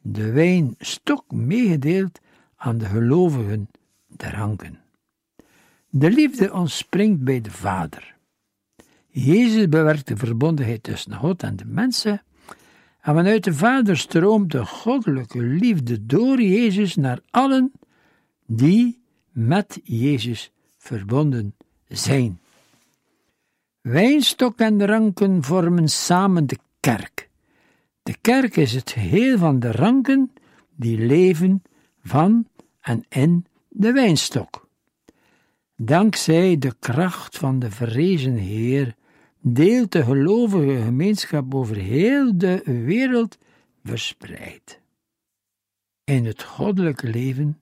de 0.00 0.30
wijnstok, 0.32 1.30
meegedeeld 1.32 2.20
aan 2.56 2.78
de 2.78 2.86
gelovigen, 2.86 3.68
de 4.06 4.30
ranken. 4.30 4.86
De 5.90 6.10
liefde 6.10 6.52
ontspringt 6.52 7.24
bij 7.24 7.40
de 7.40 7.50
Vader. 7.50 8.16
Jezus 9.08 9.68
bewerkt 9.68 10.06
de 10.06 10.16
verbondenheid 10.16 10.82
tussen 10.82 11.14
God 11.14 11.42
en 11.42 11.56
de 11.56 11.64
mensen, 11.64 12.22
en 13.00 13.14
vanuit 13.14 13.44
de 13.44 13.54
Vader 13.54 13.96
stroomt 13.96 14.52
de 14.52 14.66
goddelijke 14.66 15.42
liefde 15.42 16.06
door 16.06 16.42
Jezus 16.42 16.96
naar 16.96 17.20
allen 17.30 17.72
die 18.46 19.02
met 19.32 19.80
Jezus 19.82 20.52
verbonden 20.76 21.54
zijn. 21.88 22.40
Wijnstok 23.80 24.58
en 24.58 24.86
ranken 24.86 25.42
vormen 25.42 25.88
samen 25.88 26.46
de 26.46 26.58
kerk. 26.80 27.28
De 28.02 28.16
kerk 28.20 28.56
is 28.56 28.74
het 28.74 28.90
geheel 28.90 29.38
van 29.38 29.60
de 29.60 29.72
ranken 29.72 30.32
die 30.74 30.98
leven 30.98 31.62
van 32.02 32.46
en 32.80 33.04
in 33.08 33.46
de 33.68 33.92
wijnstok. 33.92 34.67
Dankzij 35.80 36.58
de 36.58 36.74
kracht 36.78 37.38
van 37.38 37.58
de 37.58 37.70
verrezen 37.70 38.36
Heer 38.36 38.94
deelt 39.40 39.92
de 39.92 40.04
gelovige 40.04 40.82
gemeenschap 40.82 41.54
over 41.54 41.76
heel 41.76 42.38
de 42.38 42.62
wereld 42.64 43.38
verspreid. 43.84 44.80
In 46.04 46.24
het 46.24 46.42
goddelijke 46.42 47.08
leven 47.08 47.60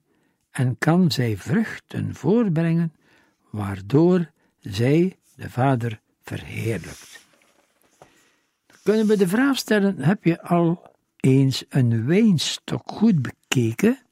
en 0.51 0.77
kan 0.77 1.11
zij 1.11 1.37
vruchten 1.37 2.15
voorbrengen, 2.15 2.93
waardoor 3.49 4.31
zij 4.59 5.17
de 5.35 5.49
Vader 5.49 5.99
verheerlijkt. 6.21 7.25
Kunnen 8.83 9.07
we 9.07 9.17
de 9.17 9.27
vraag 9.27 9.57
stellen: 9.57 9.99
heb 9.99 10.23
je 10.23 10.41
al 10.41 10.91
eens 11.17 11.65
een 11.69 12.05
wijnstok 12.05 12.91
goed 12.91 13.21
bekeken? 13.21 14.06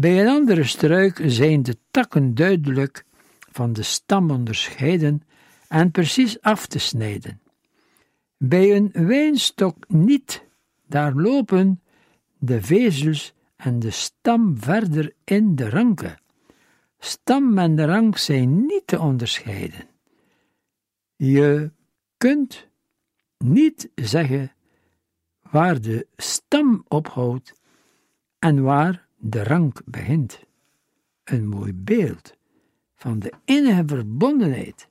Bij 0.00 0.20
een 0.20 0.28
andere 0.28 0.64
struik 0.64 1.22
zijn 1.26 1.62
de 1.62 1.76
takken 1.90 2.34
duidelijk 2.34 3.04
van 3.50 3.72
de 3.72 3.82
stam 3.82 4.30
onderscheiden 4.30 5.22
en 5.68 5.90
precies 5.90 6.40
af 6.40 6.66
te 6.66 6.78
snijden. 6.78 7.40
Bij 8.36 8.76
een 8.76 8.90
wijnstok 8.92 9.88
niet, 9.88 10.44
daar 10.86 11.14
lopen 11.14 11.82
de 12.38 12.62
vezels 12.62 13.34
en 13.56 13.78
de 13.78 13.90
stam 13.90 14.56
verder 14.58 15.14
in 15.24 15.56
de 15.56 15.68
ranken. 15.68 16.20
Stam 16.98 17.58
en 17.58 17.76
de 17.76 17.84
rank 17.84 18.18
zijn 18.18 18.66
niet 18.66 18.86
te 18.86 18.98
onderscheiden. 18.98 19.88
Je 21.16 21.72
kunt 22.16 22.68
niet 23.38 23.90
zeggen 23.94 24.52
waar 25.50 25.80
de 25.80 26.06
stam 26.16 26.84
ophoudt 26.88 27.52
en 28.38 28.62
waar 28.62 29.08
de 29.20 29.44
rank 29.44 29.82
begint. 29.84 30.40
Een 31.24 31.48
mooi 31.48 31.72
beeld 31.74 32.34
van 32.94 33.18
de 33.18 33.32
innige 33.44 33.82
verbondenheid 33.86 34.88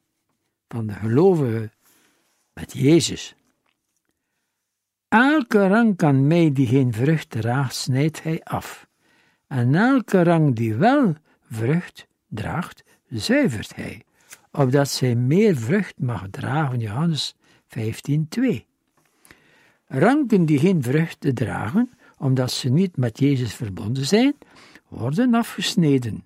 van 0.68 0.88
de 0.88 0.94
gelovigen 0.94 1.72
met 2.54 2.74
Jezus. 2.74 3.36
Elke 5.08 5.68
rank 5.68 6.04
aan 6.04 6.28
mij 6.28 6.52
die 6.52 6.68
geen 6.68 6.94
vrucht 6.94 7.30
draagt, 7.30 7.76
snijdt 7.76 8.24
hij 8.24 8.44
af. 8.44 8.88
En 9.48 9.76
elke 9.76 10.24
rank 10.24 10.56
die 10.56 10.76
wel 10.76 11.16
vrucht 11.50 12.08
draagt, 12.28 12.84
zuivert 13.08 13.76
hij, 13.76 14.04
opdat 14.52 14.90
zij 14.90 15.16
meer 15.16 15.56
vrucht 15.56 16.00
mag 16.00 16.28
dragen. 16.30 16.80
Johannes 16.80 17.36
15:2. 17.68 18.68
Ranken 19.86 20.46
die 20.46 20.60
geen 20.60 20.84
vrucht 20.84 21.36
dragen, 21.36 21.92
omdat 22.20 22.52
ze 22.52 22.70
niet 22.70 22.98
met 22.98 23.20
Jezus 23.20 23.54
verbonden 23.54 24.06
zijn, 24.06 24.36
worden 24.88 25.34
afgesneden. 25.34 26.24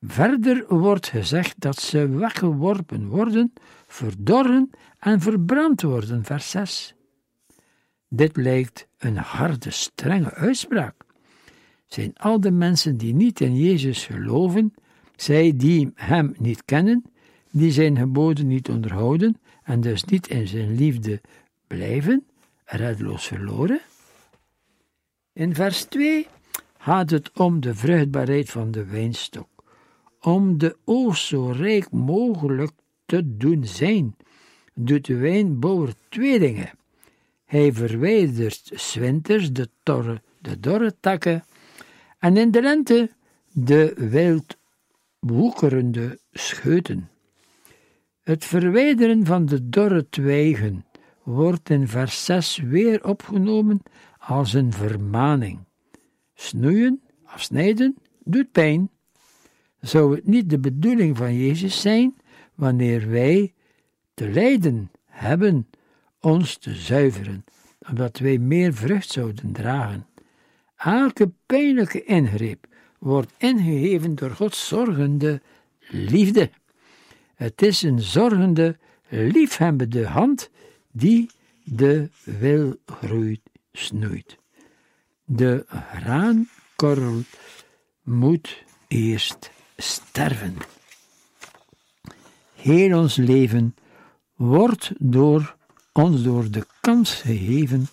Verder 0.00 0.64
wordt 0.68 1.06
gezegd 1.08 1.54
dat 1.60 1.80
ze 1.80 2.08
weggeworpen 2.08 3.06
worden, 3.06 3.52
verdorren 3.86 4.70
en 4.98 5.20
verbrand 5.20 5.82
worden, 5.82 6.24
vers 6.24 6.50
6. 6.50 6.94
Dit 8.08 8.36
lijkt 8.36 8.86
een 8.98 9.16
harde, 9.16 9.70
strenge 9.70 10.34
uitspraak. 10.34 10.94
Zijn 11.86 12.16
al 12.16 12.40
de 12.40 12.50
mensen 12.50 12.96
die 12.96 13.14
niet 13.14 13.40
in 13.40 13.56
Jezus 13.56 14.06
geloven, 14.06 14.74
zij 15.16 15.52
die 15.56 15.90
Hem 15.94 16.34
niet 16.38 16.64
kennen, 16.64 17.04
die 17.50 17.70
zijn 17.70 17.96
geboden 17.96 18.46
niet 18.46 18.68
onderhouden 18.68 19.36
en 19.62 19.80
dus 19.80 20.04
niet 20.04 20.26
in 20.26 20.48
zijn 20.48 20.74
liefde 20.74 21.20
blijven, 21.66 22.26
redloos 22.64 23.26
verloren? 23.26 23.80
In 25.34 25.54
vers 25.54 25.84
2 25.84 26.26
gaat 26.78 27.10
het 27.10 27.30
om 27.32 27.60
de 27.60 27.74
vruchtbaarheid 27.74 28.50
van 28.50 28.70
de 28.70 28.84
wijnstok, 28.84 29.48
om 30.20 30.58
de 30.58 30.76
oogst 30.84 31.26
zo 31.26 31.50
rijk 31.50 31.90
mogelijk 31.90 32.70
te 33.06 33.36
doen 33.36 33.64
zijn, 33.64 34.16
doet 34.74 35.06
de 35.06 35.16
wijnbouwer 35.16 35.94
twee 36.08 36.38
dingen. 36.38 36.70
Hij 37.44 37.72
verwijdert 37.72 38.70
zwinters 38.74 39.52
de, 39.52 39.68
torre, 39.82 40.22
de 40.38 40.60
dorre 40.60 40.94
takken 41.00 41.44
en 42.18 42.36
in 42.36 42.50
de 42.50 42.62
lente 42.62 43.10
de 43.52 43.92
wild 43.96 44.56
woekerende 45.18 46.18
scheuten. 46.32 47.10
Het 48.22 48.44
verwijderen 48.44 49.26
van 49.26 49.46
de 49.46 49.68
dorre 49.68 50.08
twijgen 50.08 50.84
wordt 51.22 51.70
in 51.70 51.88
vers 51.88 52.24
6 52.24 52.56
weer 52.56 53.04
opgenomen 53.04 53.82
als 54.26 54.52
een 54.52 54.72
vermaning. 54.72 55.58
Snoeien, 56.34 57.02
afsnijden, 57.24 57.96
doet 58.24 58.52
pijn. 58.52 58.90
Zou 59.80 60.14
het 60.14 60.26
niet 60.26 60.50
de 60.50 60.58
bedoeling 60.58 61.16
van 61.16 61.34
Jezus 61.34 61.80
zijn, 61.80 62.16
wanneer 62.54 63.10
wij 63.10 63.52
te 64.14 64.28
lijden 64.28 64.90
hebben, 65.04 65.68
ons 66.20 66.56
te 66.56 66.74
zuiveren, 66.74 67.44
omdat 67.88 68.18
wij 68.18 68.38
meer 68.38 68.74
vrucht 68.74 69.10
zouden 69.10 69.52
dragen? 69.52 70.06
Elke 70.76 71.30
pijnlijke 71.46 72.04
ingreep 72.04 72.66
wordt 72.98 73.32
ingegeven 73.38 74.14
door 74.14 74.30
Gods 74.30 74.68
zorgende 74.68 75.40
liefde. 75.88 76.50
Het 77.34 77.62
is 77.62 77.82
een 77.82 78.00
zorgende, 78.00 78.76
liefhebbende 79.08 80.06
hand 80.06 80.50
die 80.92 81.30
de 81.64 82.08
wilgroei 82.24 83.40
snoeit. 83.74 84.38
De 85.24 85.64
graankorrel 85.68 87.22
moet 88.02 88.64
eerst 88.88 89.50
sterven. 89.76 90.56
Heel 92.54 92.98
ons 92.98 93.16
leven 93.16 93.74
wordt 94.34 94.92
door 94.98 95.56
ons 95.92 96.22
door 96.22 96.50
de 96.50 96.66
kans 96.80 97.14
gegeven, 97.14 97.86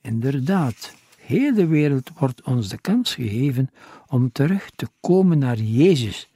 inderdaad, 0.00 0.94
heel 1.16 1.54
de 1.54 1.66
wereld 1.66 2.10
wordt 2.18 2.42
ons 2.42 2.68
de 2.68 2.80
kans 2.80 3.14
gegeven 3.14 3.70
om 4.06 4.32
terug 4.32 4.70
te 4.70 4.88
komen 5.00 5.38
naar 5.38 5.56
Jezus 5.56 6.28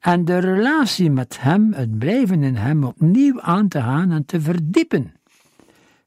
en 0.00 0.24
de 0.24 0.38
relatie 0.38 1.10
met 1.10 1.40
Hem, 1.40 1.72
het 1.72 1.98
blijven 1.98 2.42
in 2.42 2.56
Hem 2.56 2.84
opnieuw 2.84 3.40
aan 3.40 3.68
te 3.68 3.80
gaan 3.80 4.10
en 4.10 4.24
te 4.24 4.40
verdiepen. 4.40 5.14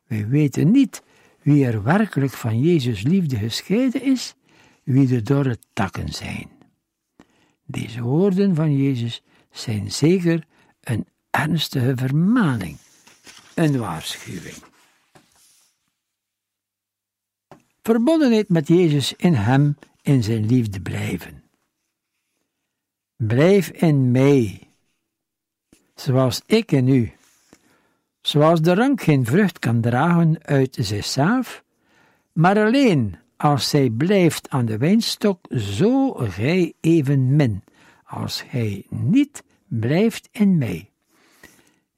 Wij 0.08 0.28
weten 0.28 0.72
niet 0.72 1.04
wie 1.42 1.66
er 1.66 1.84
werkelijk 1.84 2.34
van 2.34 2.60
Jezus 2.60 3.02
liefde 3.02 3.36
gescheiden 3.36 4.02
is, 4.02 4.36
wie 4.84 5.08
de 5.08 5.22
dorre 5.22 5.58
takken 5.74 6.10
zijn. 6.10 6.50
Deze 7.66 8.02
woorden 8.02 8.56
van 8.56 8.78
Jezus 8.78 9.24
zijn 9.52 9.92
zeker 9.92 10.48
een 10.82 11.08
ernstige 11.30 11.94
vermaning, 11.96 12.78
een 13.56 13.78
waarschuwing. 13.78 14.56
Verbondenheid 17.82 18.50
met 18.50 18.68
Jezus 18.68 19.14
in 19.14 19.34
Hem, 19.34 19.78
in 20.02 20.24
Zijn 20.24 20.46
liefde 20.46 20.82
blijven. 20.82 21.44
Blijf 23.16 23.70
in 23.70 24.12
mij, 24.12 24.70
zoals 25.96 26.42
ik 26.46 26.72
in 26.72 26.88
u. 26.88 27.12
Zoals 28.22 28.62
de 28.62 28.74
rank 28.74 29.02
geen 29.02 29.26
vrucht 29.26 29.60
kan 29.60 29.82
dragen 29.82 30.38
uit 30.42 30.78
zichzelf, 30.80 31.64
maar 32.34 32.66
alleen 32.66 33.16
als 33.38 33.70
zij 33.70 33.90
blijft 33.90 34.50
aan 34.50 34.66
de 34.66 34.78
wijnstok, 34.78 35.46
zo 35.50 36.14
gij 36.14 36.74
evenmin, 36.80 37.64
als 38.04 38.44
hij 38.48 38.86
niet 38.90 39.44
blijft 39.68 40.30
in 40.32 40.58
mij. 40.58 40.90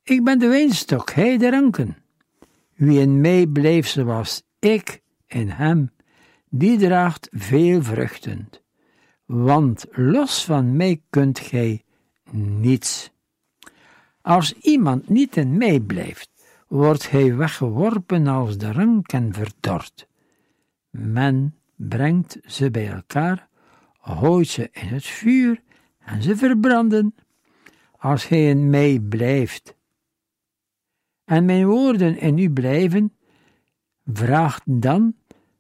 Ik 0.04 0.24
ben 0.24 0.40
de 0.40 0.48
wijnstok, 0.48 1.12
hij 1.12 1.38
de 1.38 1.50
ranken. 1.50 1.98
Wie 2.74 3.00
in 3.00 3.22
mij 3.22 3.48
blijft 3.48 3.90
zoals 3.90 4.44
ik 4.60 5.02
in 5.28 5.50
hem, 5.50 5.92
die 6.50 6.78
draagt 6.78 7.28
veel 7.32 7.84
vruchten. 7.84 8.50
Want 9.26 9.86
los 9.92 10.46
van 10.46 10.76
mij 10.76 11.02
kunt 11.10 11.40
gij 11.40 11.84
niets. 12.32 13.13
Als 14.24 14.54
iemand 14.54 15.10
niet 15.10 15.38
in 15.38 15.58
mij 15.58 15.80
blijft, 15.80 16.30
wordt 16.68 17.10
hij 17.10 17.36
weggeworpen 17.36 18.28
als 18.28 18.58
de 18.58 18.72
rank 18.72 19.12
en 19.12 19.34
verdord. 19.34 20.08
Men 20.90 21.56
brengt 21.76 22.38
ze 22.46 22.72
bij 22.72 22.92
elkaar, 22.92 23.48
gooit 24.02 24.48
ze 24.48 24.70
in 24.72 24.88
het 24.88 25.06
vuur 25.06 25.62
en 25.98 26.24
ze 26.24 26.36
verbranden. 26.36 27.16
Als 27.98 28.28
hij 28.28 28.50
in 28.50 28.70
mij 28.70 29.00
blijft 29.00 29.76
en 31.26 31.46
mijn 31.46 31.68
woorden 31.68 32.18
in 32.18 32.38
u 32.38 32.50
blijven, 32.50 33.14
vraagt 34.06 34.64
dan 34.66 35.16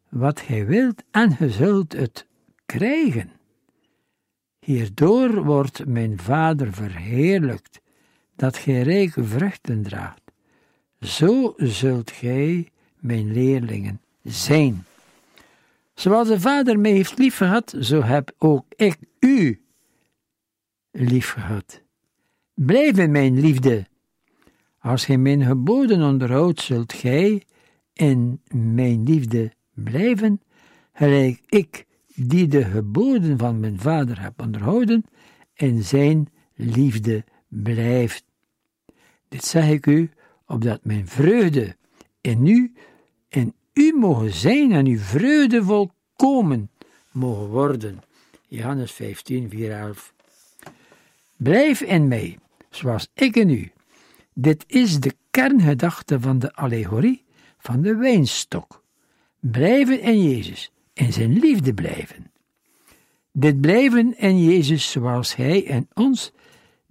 wat 0.10 0.39
gij 0.39 0.65
wilt 0.65 1.04
en 1.12 1.36
ge 1.36 1.49
zult 1.49 1.93
het 1.93 2.28
krijgen. 2.65 3.32
Hierdoor 4.60 5.43
wordt 5.43 5.86
mijn 5.86 6.19
Vader 6.19 6.73
verheerlijkt, 6.73 7.82
dat 8.36 8.58
gij 8.58 8.82
rijke 8.82 9.24
vruchten 9.24 9.84
draagt. 9.84 10.22
Zo 11.00 11.54
zult 11.58 12.12
gij 12.12 12.69
mijn 13.00 13.32
leerlingen 13.32 14.02
zijn. 14.24 14.86
Zoals 15.93 16.28
de 16.28 16.39
Vader 16.39 16.80
mij 16.80 16.91
heeft 16.91 17.17
liefgehad, 17.17 17.76
zo 17.80 18.02
heb 18.02 18.32
ook 18.38 18.65
ik 18.76 18.98
u 19.19 19.62
liefgehad. 20.91 21.82
Blijf 22.54 22.98
in 22.98 23.12
mijn 23.12 23.39
liefde. 23.39 23.86
Als 24.80 25.06
gij 25.06 25.17
mijn 25.17 25.43
geboden 25.43 26.02
onderhoudt, 26.02 26.62
zult 26.62 26.93
gij 26.93 27.43
in 27.93 28.41
mijn 28.52 29.04
liefde 29.04 29.52
blijven, 29.74 30.41
gelijk 30.93 31.41
ik, 31.46 31.86
die 32.15 32.48
de 32.48 32.63
geboden 32.63 33.38
van 33.38 33.60
mijn 33.60 33.80
Vader 33.80 34.22
heb 34.22 34.41
onderhouden, 34.41 35.04
in 35.54 35.84
zijn 35.84 36.28
liefde 36.56 37.24
blijft. 37.62 38.24
Dit 39.30 39.44
zeg 39.44 39.70
ik 39.70 39.86
u, 39.86 40.10
opdat 40.48 40.80
mijn 40.84 41.08
vreugde 41.08 41.76
in 42.22 42.48
u, 42.48 42.74
in 43.30 43.54
u 43.74 43.94
mogen 43.94 44.34
zijn 44.34 44.72
en 44.72 44.86
uw 44.86 45.00
vreugde 45.00 45.63
volkomen 45.63 46.70
mogen 47.12 47.48
worden. 47.48 48.02
Johannes 48.48 48.92
15, 48.92 49.50
4, 49.50 49.72
11. 49.72 50.13
Blijf 51.38 51.82
in 51.82 52.08
mij, 52.08 52.38
zoals 52.70 53.08
ik 53.13 53.36
in 53.36 53.50
u. 53.50 53.72
Dit 54.34 54.63
is 54.68 55.00
de 55.00 55.13
kerngedachte 55.32 56.20
van 56.20 56.39
de 56.39 56.54
allegorie 56.54 57.24
van 57.58 57.82
de 57.82 57.96
wijnstok. 57.96 58.84
Blijven 59.39 60.02
in 60.02 60.24
Jezus, 60.24 60.72
in 60.94 61.13
zijn 61.13 61.39
liefde 61.39 61.74
blijven. 61.74 62.32
Dit 63.32 63.62
blijven 63.62 64.18
in 64.18 64.44
Jezus 64.44 64.92
zoals 64.92 65.36
Hij 65.36 65.68
en 65.68 65.88
ons, 65.94 66.32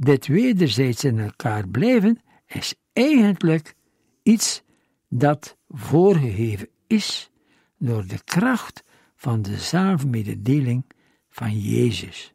dit 0.05 0.27
wederzijds 0.27 1.05
in 1.05 1.19
elkaar 1.19 1.69
blijven, 1.69 2.21
is 2.47 2.75
eigenlijk 2.93 3.75
iets 4.23 4.63
dat 5.09 5.57
voorgegeven 5.69 6.69
is 6.87 7.31
door 7.79 8.07
de 8.07 8.25
kracht 8.25 8.83
van 9.15 9.43
de 9.43 9.57
zelfmededeling 9.57 10.85
van 11.29 11.61
Jezus. 11.61 12.35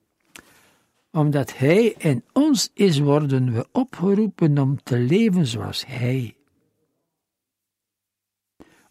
Omdat 1.11 1.57
Hij 1.57 1.85
in 1.97 2.23
ons 2.33 2.69
is, 2.73 2.99
worden 2.99 3.53
we 3.53 3.67
opgeroepen 3.71 4.57
om 4.57 4.83
te 4.83 4.97
leven 4.97 5.45
zoals 5.45 5.85
Hij. 5.85 6.37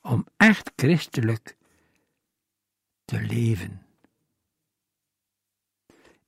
Om 0.02 0.26
echt 0.36 0.72
christelijk 0.76 1.56
te 3.04 3.20
leven. 3.22 3.86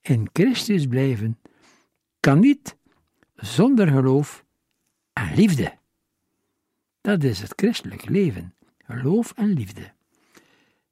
In 0.01 0.29
Christus 0.33 0.87
blijven 0.87 1.39
kan 2.21 2.41
niet 2.41 2.77
zonder 3.35 3.89
geloof 3.89 4.45
en 5.13 5.35
liefde. 5.35 5.73
Dat 7.01 7.23
is 7.23 7.41
het 7.41 7.53
christelijk 7.57 8.09
leven, 8.09 8.55
geloof 8.79 9.33
en 9.37 9.53
liefde. 9.53 9.93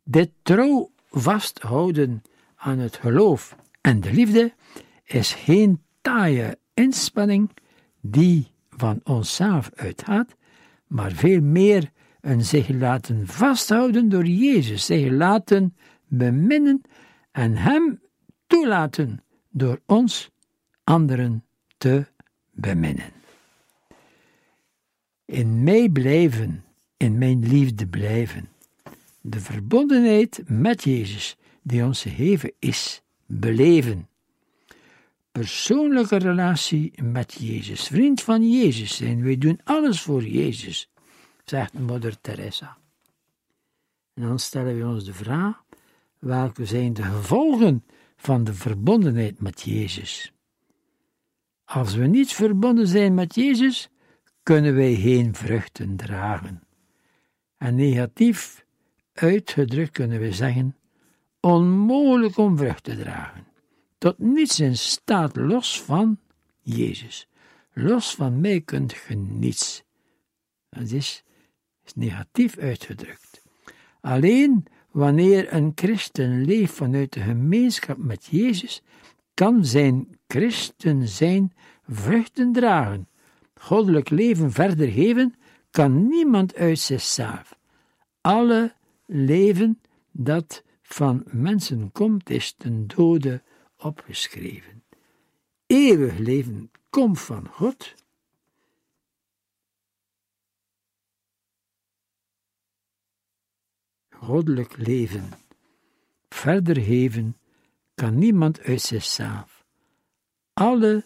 Dit 0.03 0.31
trouw 0.43 0.91
vasthouden 1.11 2.23
aan 2.57 2.79
het 2.79 2.97
geloof 2.97 3.57
en 3.81 4.01
de 4.01 4.13
liefde 4.13 4.53
is 5.05 5.35
geen 5.35 5.83
taaie 6.01 6.59
inspanning 6.75 7.51
die 8.01 8.47
van 8.71 9.01
onszelf 9.05 9.71
uitgaat, 9.75 10.37
maar 10.87 11.13
veel 11.13 11.41
meer 11.41 11.91
een 12.21 12.45
zich 12.45 12.69
laten 12.69 13.27
vasthouden 13.27 14.09
door 14.09 14.27
Jezus, 14.27 14.87
zich 14.87 15.11
laten 15.11 15.77
beminnen 16.07 16.83
en 17.33 17.57
Hem 17.57 18.01
toelaten 18.47 19.23
door 19.51 19.81
ons 19.87 20.31
anderen 20.87 21.45
te 21.79 22.07
beminnen. 22.51 23.13
In 25.25 25.65
mij 25.65 25.89
blijven, 25.89 26.65
in 26.97 27.19
mijn 27.19 27.49
liefde 27.49 27.87
blijven. 27.87 28.49
de 29.21 29.41
verbondenheid 29.41 30.43
met 30.47 30.83
Jezus, 30.83 31.37
die 31.63 31.85
ons 31.85 32.03
gegeven 32.03 32.53
is, 32.59 33.03
beleven. 33.27 34.09
Persoonlijke 35.33 36.17
relatie 36.17 37.03
met 37.03 37.33
Jezus, 37.33 37.87
vriend 37.87 38.23
van 38.23 38.51
Jezus 38.51 38.97
zijn, 38.97 39.23
wij 39.23 39.39
doen 39.39 39.61
alles 39.65 40.01
voor 40.01 40.25
Jezus, 40.25 40.91
zegt 41.45 41.73
moeder 41.73 42.21
Teresa. 42.21 42.77
En 44.15 44.23
dan 44.23 44.39
stellen 44.39 44.79
we 44.79 44.87
ons 44.87 45.05
de 45.05 45.15
vraag: 45.15 45.63
welke 46.19 46.67
zijn 46.67 46.93
de 46.93 47.03
gevolgen 47.03 47.85
van 48.17 48.45
de 48.45 48.55
verbondenheid 48.55 49.41
met 49.41 49.63
Jezus? 49.63 50.31
Als 51.67 51.95
we 51.95 52.07
niet 52.07 52.33
verbonden 52.33 52.87
zijn 52.87 53.15
met 53.15 53.35
Jezus, 53.35 53.89
kunnen 54.43 54.75
wij 54.75 54.95
geen 54.95 55.35
vruchten 55.35 55.97
dragen. 55.97 56.63
En 57.57 57.75
negatief 57.75 58.65
uitgedrukt 59.13 59.91
kunnen 59.91 60.21
we 60.21 60.33
zeggen: 60.33 60.77
onmogelijk 61.41 62.37
om 62.37 62.57
vrucht 62.57 62.85
te 62.85 62.97
dragen. 62.97 63.47
Tot 63.99 64.19
niets 64.19 64.61
in 64.61 64.77
staat 64.77 65.37
los 65.37 65.83
van 65.83 66.19
Jezus. 66.61 67.29
Los 67.73 68.15
van 68.15 68.41
mij 68.41 68.61
kunt 68.61 68.95
je 69.09 69.15
niets. 69.15 69.85
Dat 70.69 70.91
is, 70.91 71.25
is 71.85 71.95
negatief 71.95 72.59
uitgedrukt. 72.59 73.43
Alleen 74.01 74.67
wanneer 74.91 75.53
een 75.53 75.73
christen 75.75 76.45
leeft 76.45 76.75
vanuit 76.75 77.13
de 77.13 77.21
gemeenschap 77.21 77.97
met 77.99 78.27
Jezus, 78.31 78.83
kan 79.35 79.65
zijn 79.65 80.16
christen 80.27 81.09
zijn 81.09 81.53
vruchten 81.89 82.53
dragen. 82.53 83.09
Goddelijk 83.55 84.11
leven 84.11 84.53
verder 84.53 84.89
geven 84.89 85.35
kan 85.71 86.09
niemand 86.09 86.55
uit 86.55 86.79
zichzelf. 86.79 87.59
Alle 88.21 88.75
leven 89.07 89.81
dat 90.11 90.65
van 90.83 91.23
mensen 91.27 91.93
komt, 91.93 92.31
is 92.31 92.53
ten 92.53 92.87
dode 92.87 93.43
opgeschreven. 93.77 94.85
Eeuwig 95.67 96.19
leven 96.19 96.71
komt 96.91 97.21
van 97.21 97.49
God. 97.49 97.95
Goddelijk 104.11 104.77
leven 104.77 105.29
verder 106.29 106.81
geven 106.81 107.37
kan 107.95 108.19
niemand 108.19 108.61
uit 108.61 108.81
zichzelf. 108.81 109.56
Alle 110.61 111.05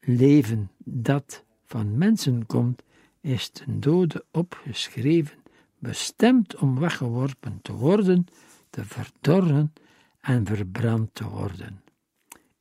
leven 0.00 0.70
dat 0.84 1.44
van 1.64 1.98
mensen 1.98 2.46
komt, 2.46 2.82
is 3.20 3.48
ten 3.48 3.80
dode 3.80 4.24
opgeschreven, 4.30 5.38
bestemd 5.78 6.56
om 6.56 6.78
weggeworpen 6.78 7.58
te 7.62 7.72
worden, 7.72 8.26
te 8.70 8.84
verdorren 8.84 9.72
en 10.20 10.46
verbrand 10.46 11.14
te 11.14 11.28
worden. 11.28 11.82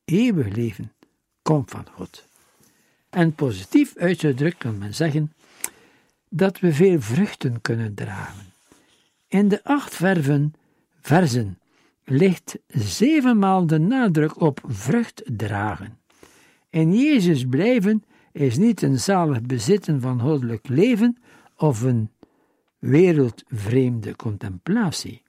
Eeuwig 0.05 0.55
leven 0.55 0.91
komt 1.41 1.71
van 1.71 1.85
God. 1.93 2.27
En 3.09 3.35
positief 3.35 3.97
uitgedrukt 3.97 4.57
kan 4.57 4.77
men 4.77 4.95
zeggen 4.95 5.33
dat 6.29 6.59
we 6.59 6.73
veel 6.73 7.01
vruchten 7.01 7.61
kunnen 7.61 7.93
dragen. 7.93 8.45
In 9.27 9.47
de 9.47 9.63
acht 9.63 9.95
verven, 9.95 10.53
verzen 11.01 11.59
ligt 12.03 12.57
zevenmaal 12.67 13.67
de 13.67 13.79
nadruk 13.79 14.41
op 14.41 14.59
vrucht 14.65 15.23
dragen. 15.25 15.97
In 16.69 16.93
Jezus 16.93 17.45
blijven 17.45 18.03
is 18.31 18.57
niet 18.57 18.81
een 18.81 18.99
zalig 18.99 19.41
bezitten 19.41 20.01
van 20.01 20.21
goddelijk 20.21 20.67
leven 20.67 21.17
of 21.55 21.81
een 21.81 22.11
wereldvreemde 22.79 24.15
contemplatie. 24.15 25.21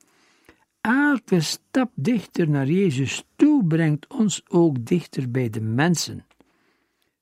Elke 0.81 1.41
stap 1.41 1.91
dichter 1.95 2.49
naar 2.49 2.67
Jezus 2.67 3.25
toe 3.37 3.65
brengt 3.65 4.07
ons 4.07 4.43
ook 4.49 4.87
dichter 4.87 5.31
bij 5.31 5.51
de 5.51 5.61
mensen. 5.61 6.27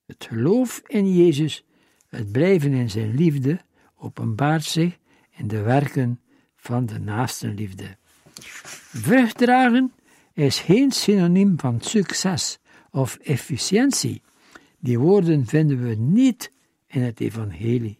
Het 0.06 0.26
geloof 0.28 0.82
in 0.86 1.16
Jezus, 1.16 1.64
het 2.08 2.32
blijven 2.32 2.72
in 2.72 2.90
zijn 2.90 3.14
liefde, 3.14 3.60
openbaart 3.96 4.64
zich 4.64 4.98
in 5.30 5.48
de 5.48 5.60
werken 5.60 6.20
van 6.56 6.86
de 6.86 6.98
naastenliefde. 6.98 7.96
Vrucht 8.92 9.38
dragen 9.38 9.92
is 10.32 10.60
geen 10.60 10.90
synoniem 10.90 11.54
van 11.60 11.80
succes 11.80 12.58
of 12.96 13.18
efficiëntie. 13.22 14.22
Die 14.78 14.98
woorden 14.98 15.46
vinden 15.46 15.88
we 15.88 15.94
niet 15.94 16.52
in 16.86 17.02
het 17.02 17.20
evangelie. 17.20 17.96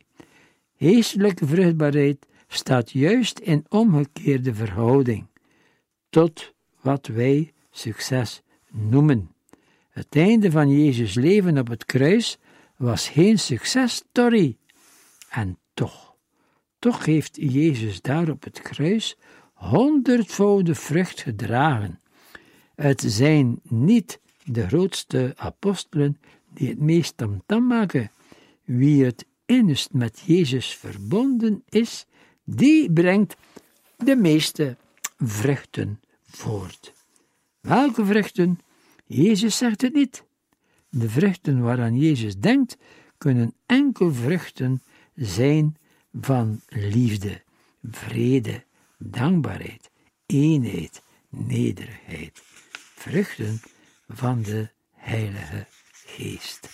Geestelijke 0.79 1.47
vruchtbaarheid 1.47 2.27
staat 2.49 2.91
juist 2.91 3.39
in 3.39 3.65
omgekeerde 3.69 4.55
verhouding 4.55 5.27
tot 6.09 6.55
wat 6.81 7.07
wij 7.07 7.53
succes 7.71 8.43
noemen. 8.71 9.31
Het 9.89 10.17
einde 10.17 10.51
van 10.51 10.71
Jezus' 10.71 11.15
leven 11.15 11.59
op 11.59 11.69
het 11.69 11.85
kruis 11.85 12.39
was 12.77 13.09
geen 13.09 13.39
successtory. 13.39 14.57
En 15.31 15.59
toch, 15.75 16.17
toch 16.79 17.05
heeft 17.05 17.37
Jezus 17.41 18.01
daar 18.01 18.29
op 18.29 18.45
het 18.45 18.63
kruis 18.63 19.17
honderdvoude 19.53 20.75
vrucht 20.75 21.21
gedragen. 21.21 22.01
Het 22.75 23.05
zijn 23.07 23.61
niet 23.63 24.21
de 24.47 24.67
grootste 24.67 25.35
apostelen 25.37 26.21
die 26.55 26.69
het 26.69 26.81
meest 26.81 27.17
tamtam 27.17 27.67
maken. 27.67 28.11
Wie 28.65 29.05
het 29.05 29.27
innigst 29.45 29.93
met 29.93 30.23
Jezus 30.25 30.75
verbonden 30.75 31.63
is, 31.69 32.07
die 32.45 32.93
brengt 32.93 33.37
de 33.97 34.17
meeste 34.17 34.77
vruchten 35.19 36.01
voort. 36.27 36.93
Welke 37.61 38.05
vruchten? 38.05 38.59
Jezus 39.07 39.57
zegt 39.57 39.81
het 39.81 39.95
niet. 39.95 40.25
De 40.89 41.09
vruchten 41.09 41.61
waaraan 41.61 41.97
Jezus 41.97 42.39
denkt, 42.39 42.77
kunnen 43.19 43.55
enkel 43.67 44.13
vruchten 44.13 44.83
zijn 45.15 45.77
van 46.13 46.61
liefde, 46.69 47.43
vrede, 47.83 48.65
dankbaarheid, 48.99 49.91
eenheid, 50.27 51.03
nederigheid. 51.29 52.43
Vruchten 52.95 53.61
van 54.09 54.42
de 54.42 54.69
Heilige 54.90 55.66
Geest. 55.92 56.69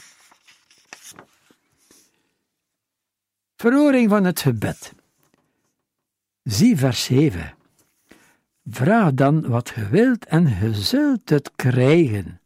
Verhoring 3.56 4.10
van 4.10 4.24
het 4.24 4.40
gebed. 4.40 4.92
Zie 6.42 6.76
vers 6.76 7.04
7. 7.04 7.54
Vraag 8.64 9.14
dan 9.14 9.48
wat 9.48 9.70
ge 9.70 9.88
wilt 9.88 10.24
en 10.24 10.46
ge 10.46 10.74
zult 10.74 11.28
het 11.28 11.50
krijgen. 11.56 12.40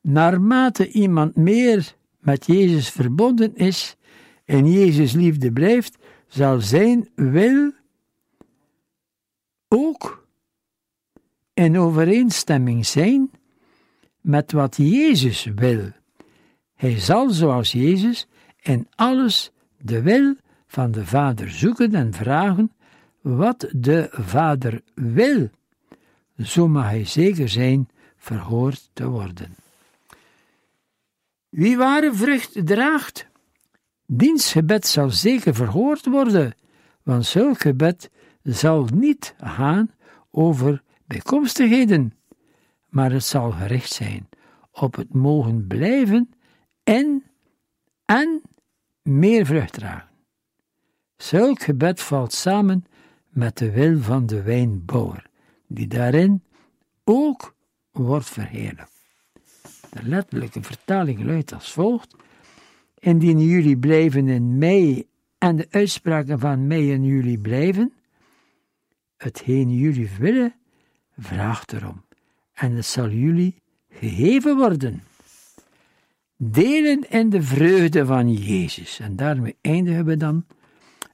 Naarmate 0.00 0.88
iemand 0.88 1.36
meer 1.36 1.94
met 2.18 2.46
Jezus 2.46 2.90
verbonden 2.90 3.56
is 3.56 3.96
en 4.44 4.72
Jezus 4.72 5.12
liefde 5.12 5.52
blijft, 5.52 5.98
zal 6.26 6.60
zijn 6.60 7.08
wil 7.14 7.72
ook 9.68 10.26
in 11.54 11.78
overeenstemming 11.78 12.86
zijn 12.86 13.30
met 14.24 14.52
wat 14.52 14.76
Jezus 14.76 15.44
wil. 15.54 15.90
Hij 16.74 16.98
zal, 16.98 17.30
zoals 17.30 17.72
Jezus, 17.72 18.26
in 18.62 18.88
alles 18.94 19.50
de 19.78 20.02
wil 20.02 20.34
van 20.66 20.90
de 20.90 21.06
Vader 21.06 21.50
zoeken 21.50 21.94
en 21.94 22.12
vragen 22.12 22.72
wat 23.20 23.68
de 23.76 24.08
Vader 24.10 24.80
wil. 24.94 25.50
Zo 26.42 26.68
mag 26.68 26.84
hij 26.84 27.04
zeker 27.04 27.48
zijn 27.48 27.88
verhoord 28.16 28.90
te 28.92 29.08
worden. 29.08 29.54
Wie 31.48 31.76
ware 31.76 32.14
vrucht 32.14 32.66
draagt, 32.66 33.26
diens 34.06 34.52
gebed 34.52 34.86
zal 34.86 35.10
zeker 35.10 35.54
verhoord 35.54 36.06
worden, 36.06 36.54
want 37.02 37.26
zulk 37.26 37.60
gebed 37.60 38.10
zal 38.42 38.88
niet 38.94 39.34
gaan 39.38 39.90
over 40.30 40.82
bijkomstigheden, 41.06 42.14
maar 42.94 43.12
het 43.12 43.24
zal 43.24 43.50
gericht 43.50 43.92
zijn 43.92 44.28
op 44.70 44.96
het 44.96 45.14
mogen 45.14 45.66
blijven 45.66 46.30
en, 46.82 47.22
en 48.04 48.42
meer 49.02 49.46
vrucht 49.46 49.72
dragen. 49.72 50.08
Zulk 51.16 51.62
gebed 51.62 52.00
valt 52.00 52.32
samen 52.32 52.84
met 53.28 53.58
de 53.58 53.70
wil 53.70 54.00
van 54.00 54.26
de 54.26 54.42
wijnbouwer, 54.42 55.26
die 55.66 55.86
daarin 55.86 56.42
ook 57.04 57.54
wordt 57.90 58.30
verheerlijkt. 58.30 59.02
De 59.90 60.02
letterlijke 60.02 60.62
vertaling 60.62 61.24
luidt 61.24 61.52
als 61.52 61.72
volgt: 61.72 62.16
Indien 62.98 63.40
jullie 63.40 63.78
blijven 63.78 64.28
in 64.28 64.58
mij 64.58 65.06
en 65.38 65.56
de 65.56 65.66
uitspraken 65.70 66.38
van 66.38 66.66
mij 66.66 66.86
in 66.86 67.04
jullie 67.04 67.38
blijven, 67.38 67.92
hetgeen 69.16 69.70
jullie 69.70 70.10
willen, 70.18 70.54
vraagt 71.16 71.72
erom, 71.72 72.04
en 72.54 72.72
het 72.72 72.86
zal 72.86 73.10
jullie 73.10 73.62
gegeven 73.90 74.56
worden. 74.56 75.02
Delen 76.36 77.10
in 77.10 77.30
de 77.30 77.42
vreugde 77.42 78.06
van 78.06 78.32
Jezus. 78.32 79.00
En 79.00 79.16
daarmee 79.16 79.56
eindigen 79.60 80.04
we 80.04 80.16
dan. 80.16 80.46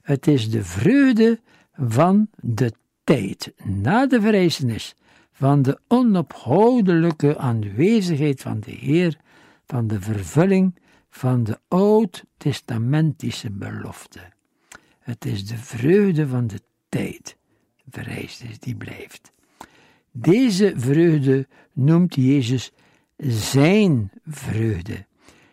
Het 0.01 0.27
is 0.27 0.49
de 0.49 0.63
vreugde 0.63 1.39
van 1.73 2.29
de 2.35 2.73
tijd 3.03 3.53
na 3.63 4.07
de 4.07 4.21
verrijzenis 4.21 4.95
van 5.31 5.61
de 5.61 5.79
onophoudelijke 5.87 7.37
aanwezigheid 7.37 8.41
van 8.41 8.59
de 8.59 8.71
Heer, 8.71 9.17
van 9.65 9.87
de 9.87 10.01
vervulling 10.01 10.79
van 11.09 11.43
de 11.43 11.59
oud-testamentische 11.67 13.51
belofte. 13.51 14.19
Het 14.99 15.25
is 15.25 15.47
de 15.47 15.57
vreugde 15.57 16.27
van 16.27 16.47
de 16.47 16.61
tijd, 16.89 17.37
de 17.83 17.91
verrijzenis 17.91 18.59
die 18.59 18.75
blijft. 18.75 19.31
Deze 20.11 20.73
vreugde 20.75 21.47
noemt 21.73 22.15
Jezus 22.15 22.71
zijn 23.27 24.11
vreugde. 24.25 25.05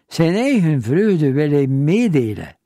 Zijn 0.06 0.34
eigen 0.34 0.82
vreugde 0.82 1.32
wil 1.32 1.50
hij 1.50 1.66
meedelen. 1.66 2.56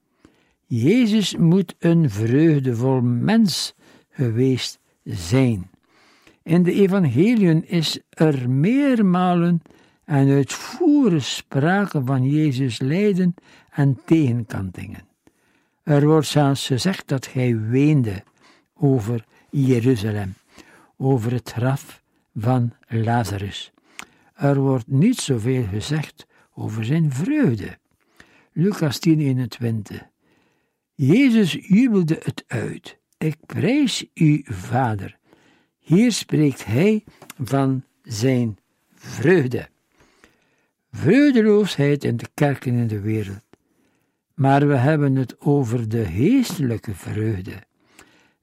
Jezus 0.66 1.36
moet 1.36 1.74
een 1.78 2.10
vreugdevol 2.10 3.00
mens 3.00 3.74
geweest 4.10 4.78
zijn. 5.04 5.70
In 6.42 6.62
de 6.62 6.72
evangeliën 6.72 7.68
is 7.68 8.00
er 8.10 8.50
meermalen 8.50 9.62
en 10.04 10.28
uitvoerig 10.28 11.24
sprake 11.24 12.02
van 12.04 12.30
Jezus 12.30 12.80
lijden 12.80 13.34
en 13.70 14.00
tegenkantingen. 14.04 15.04
Er 15.82 16.06
wordt 16.06 16.26
zelfs 16.26 16.66
gezegd 16.66 17.08
dat 17.08 17.32
hij 17.32 17.60
weende 17.60 18.22
over 18.74 19.24
Jeruzalem, 19.50 20.34
over 21.02 21.32
het 21.32 21.50
graf 21.50 22.02
van 22.34 22.72
Lazarus. 22.88 23.72
Er 24.34 24.60
wordt 24.60 24.86
niet 24.86 25.18
zoveel 25.18 25.64
gezegd 25.64 26.26
over 26.54 26.84
zijn 26.84 27.12
vreugde. 27.12 27.78
Lucas 28.52 28.98
10, 28.98 29.20
21. 29.20 30.02
Jezus 30.94 31.52
jubelde 31.52 32.20
het 32.22 32.44
uit. 32.46 32.98
Ik 33.18 33.36
prijs 33.46 34.06
u, 34.14 34.44
Vader. 34.44 35.18
Hier 35.78 36.12
spreekt 36.12 36.64
hij 36.64 37.04
van 37.42 37.84
zijn 38.02 38.58
vreugde. 38.94 39.68
Vreugdeloosheid 40.90 42.04
in 42.04 42.16
de 42.16 42.28
kerken 42.34 42.74
in 42.74 42.86
de 42.86 43.00
wereld. 43.00 43.44
Maar 44.34 44.68
we 44.68 44.76
hebben 44.76 45.16
het 45.16 45.40
over 45.40 45.88
de 45.88 46.04
geestelijke 46.04 46.94
vreugde. 46.94 47.62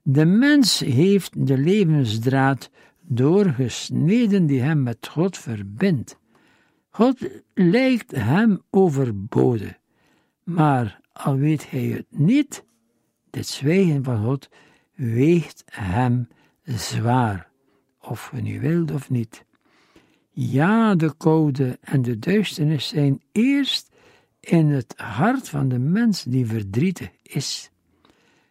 De 0.02 0.24
mens 0.24 0.78
heeft 0.78 1.46
de 1.46 1.58
levensdraad 1.58 2.70
doorgesneden 3.00 4.46
die 4.46 4.60
hem 4.60 4.82
met 4.82 5.08
God 5.10 5.38
verbindt. 5.38 6.18
God 6.90 7.28
lijkt 7.54 8.10
hem 8.10 8.62
overboden, 8.70 9.78
maar 10.44 11.00
al 11.12 11.36
weet 11.36 11.70
hij 11.70 11.84
het 11.84 12.06
niet, 12.08 12.64
dit 13.30 13.46
zwijgen 13.46 14.04
van 14.04 14.24
God 14.24 14.48
weegt 14.94 15.62
hem 15.70 16.28
zwaar, 16.64 17.50
of 18.00 18.32
je 18.34 18.42
nu 18.42 18.60
wilt 18.60 18.90
of 18.90 19.10
niet. 19.10 19.44
Ja, 20.30 20.94
de 20.94 21.16
koude 21.16 21.78
en 21.80 22.02
de 22.02 22.18
duisternis 22.18 22.88
zijn 22.88 23.22
eerst 23.32 23.90
in 24.40 24.66
het 24.66 24.94
hart 24.96 25.48
van 25.48 25.68
de 25.68 25.78
mens 25.78 26.22
die 26.22 26.46
verdrietig 26.46 27.10
is. 27.22 27.70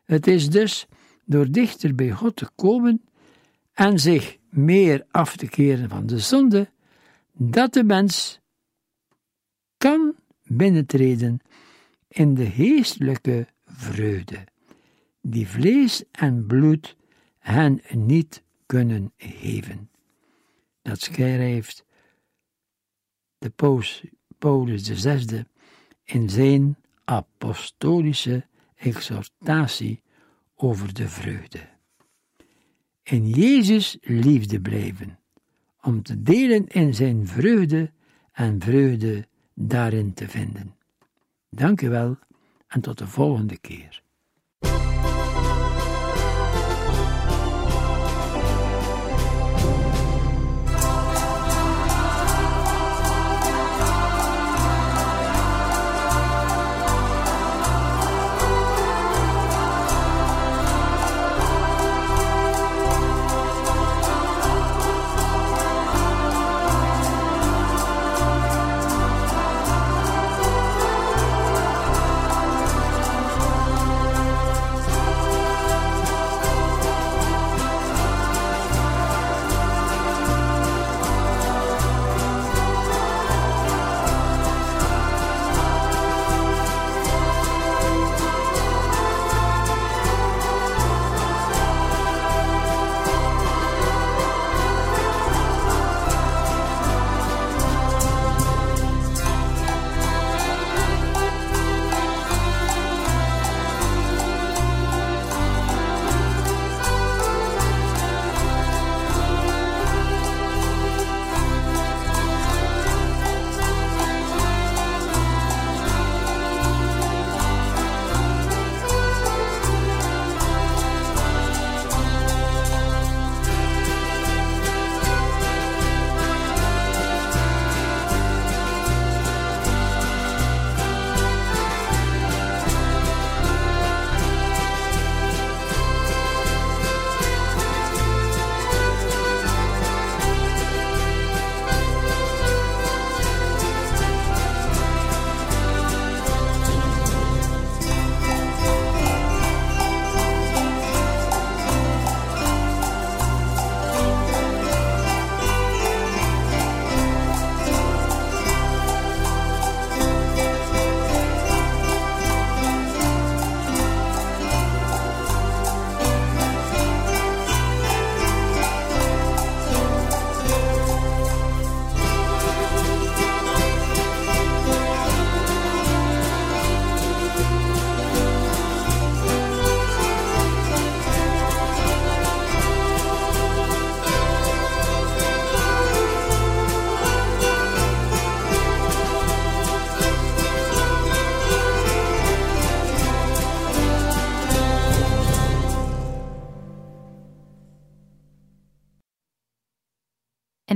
Het 0.05 0.27
is 0.27 0.49
dus 0.49 0.87
door 1.29 1.51
dichter 1.51 1.95
bij 1.95 2.11
God 2.11 2.35
te 2.35 2.49
komen 2.55 3.01
en 3.73 3.99
zich 3.99 4.37
meer 4.49 5.05
af 5.11 5.35
te 5.35 5.47
keren 5.47 5.89
van 5.89 6.05
de 6.05 6.19
zonde, 6.19 6.69
dat 7.33 7.73
de 7.73 7.83
mens 7.83 8.39
kan 9.77 10.15
binnentreden 10.43 11.39
in 12.07 12.33
de 12.33 12.45
geestelijke 12.45 13.47
vreugde, 13.65 14.43
die 15.21 15.47
vlees 15.47 16.03
en 16.11 16.45
bloed 16.45 16.95
hen 17.39 17.81
niet 17.93 18.43
kunnen 18.65 19.13
geven. 19.17 19.89
Dat 20.81 20.99
schrijft 20.99 21.85
de 23.37 23.49
Paulus 24.37 24.83
de 24.83 24.95
zesde 24.95 25.47
in 26.03 26.29
zijn 26.29 26.77
apostolische 27.03 28.45
exhortatie 28.75 30.01
over 30.61 30.93
de 30.93 31.09
vreugde. 31.09 31.59
In 33.03 33.29
Jezus 33.29 33.97
liefde 34.01 34.61
blijven, 34.61 35.19
om 35.81 36.03
te 36.03 36.21
delen 36.21 36.67
in 36.67 36.93
zijn 36.93 37.27
vreugde 37.27 37.91
en 38.31 38.61
vreugde 38.61 39.27
daarin 39.53 40.13
te 40.13 40.27
vinden. 40.27 40.75
Dank 41.49 41.81
u 41.81 41.89
wel 41.89 42.17
en 42.67 42.81
tot 42.81 42.97
de 42.97 43.07
volgende 43.07 43.57
keer. 43.57 44.03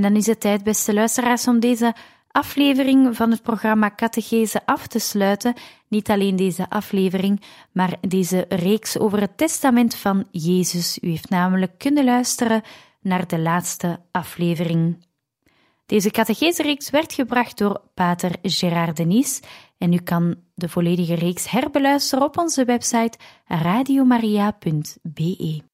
Dan 0.04 0.16
is 0.16 0.26
het 0.26 0.40
tijd, 0.40 0.62
beste 0.62 0.94
luisteraars, 0.94 1.48
om 1.48 1.60
deze 1.60 1.94
aflevering 2.30 3.16
van 3.16 3.30
het 3.30 3.42
programma 3.42 3.90
Catechese 3.96 4.66
af 4.66 4.86
te 4.86 4.98
sluiten. 4.98 5.54
Niet 5.88 6.10
alleen 6.10 6.36
deze 6.36 6.70
aflevering, 6.70 7.42
maar 7.72 7.96
deze 8.00 8.46
reeks 8.48 8.98
over 8.98 9.20
het 9.20 9.36
testament 9.36 9.94
van 9.94 10.26
Jezus. 10.30 10.98
U 11.00 11.08
heeft 11.08 11.28
namelijk 11.28 11.78
kunnen 11.78 12.04
luisteren 12.04 12.62
naar 13.00 13.26
de 13.26 13.38
laatste 13.38 14.00
aflevering. 14.10 15.06
Deze 15.86 16.10
catechese-reeks 16.10 16.90
werd 16.90 17.12
gebracht 17.12 17.58
door 17.58 17.80
pater 17.94 18.30
Gerard 18.42 18.96
Denis 18.96 19.40
en 19.78 19.92
u 19.92 19.98
kan 19.98 20.36
de 20.54 20.68
volledige 20.68 21.14
reeks 21.14 21.50
herbeluisteren 21.50 22.24
op 22.24 22.38
onze 22.38 22.64
website 22.64 23.18
radiomaria.be. 23.46 25.72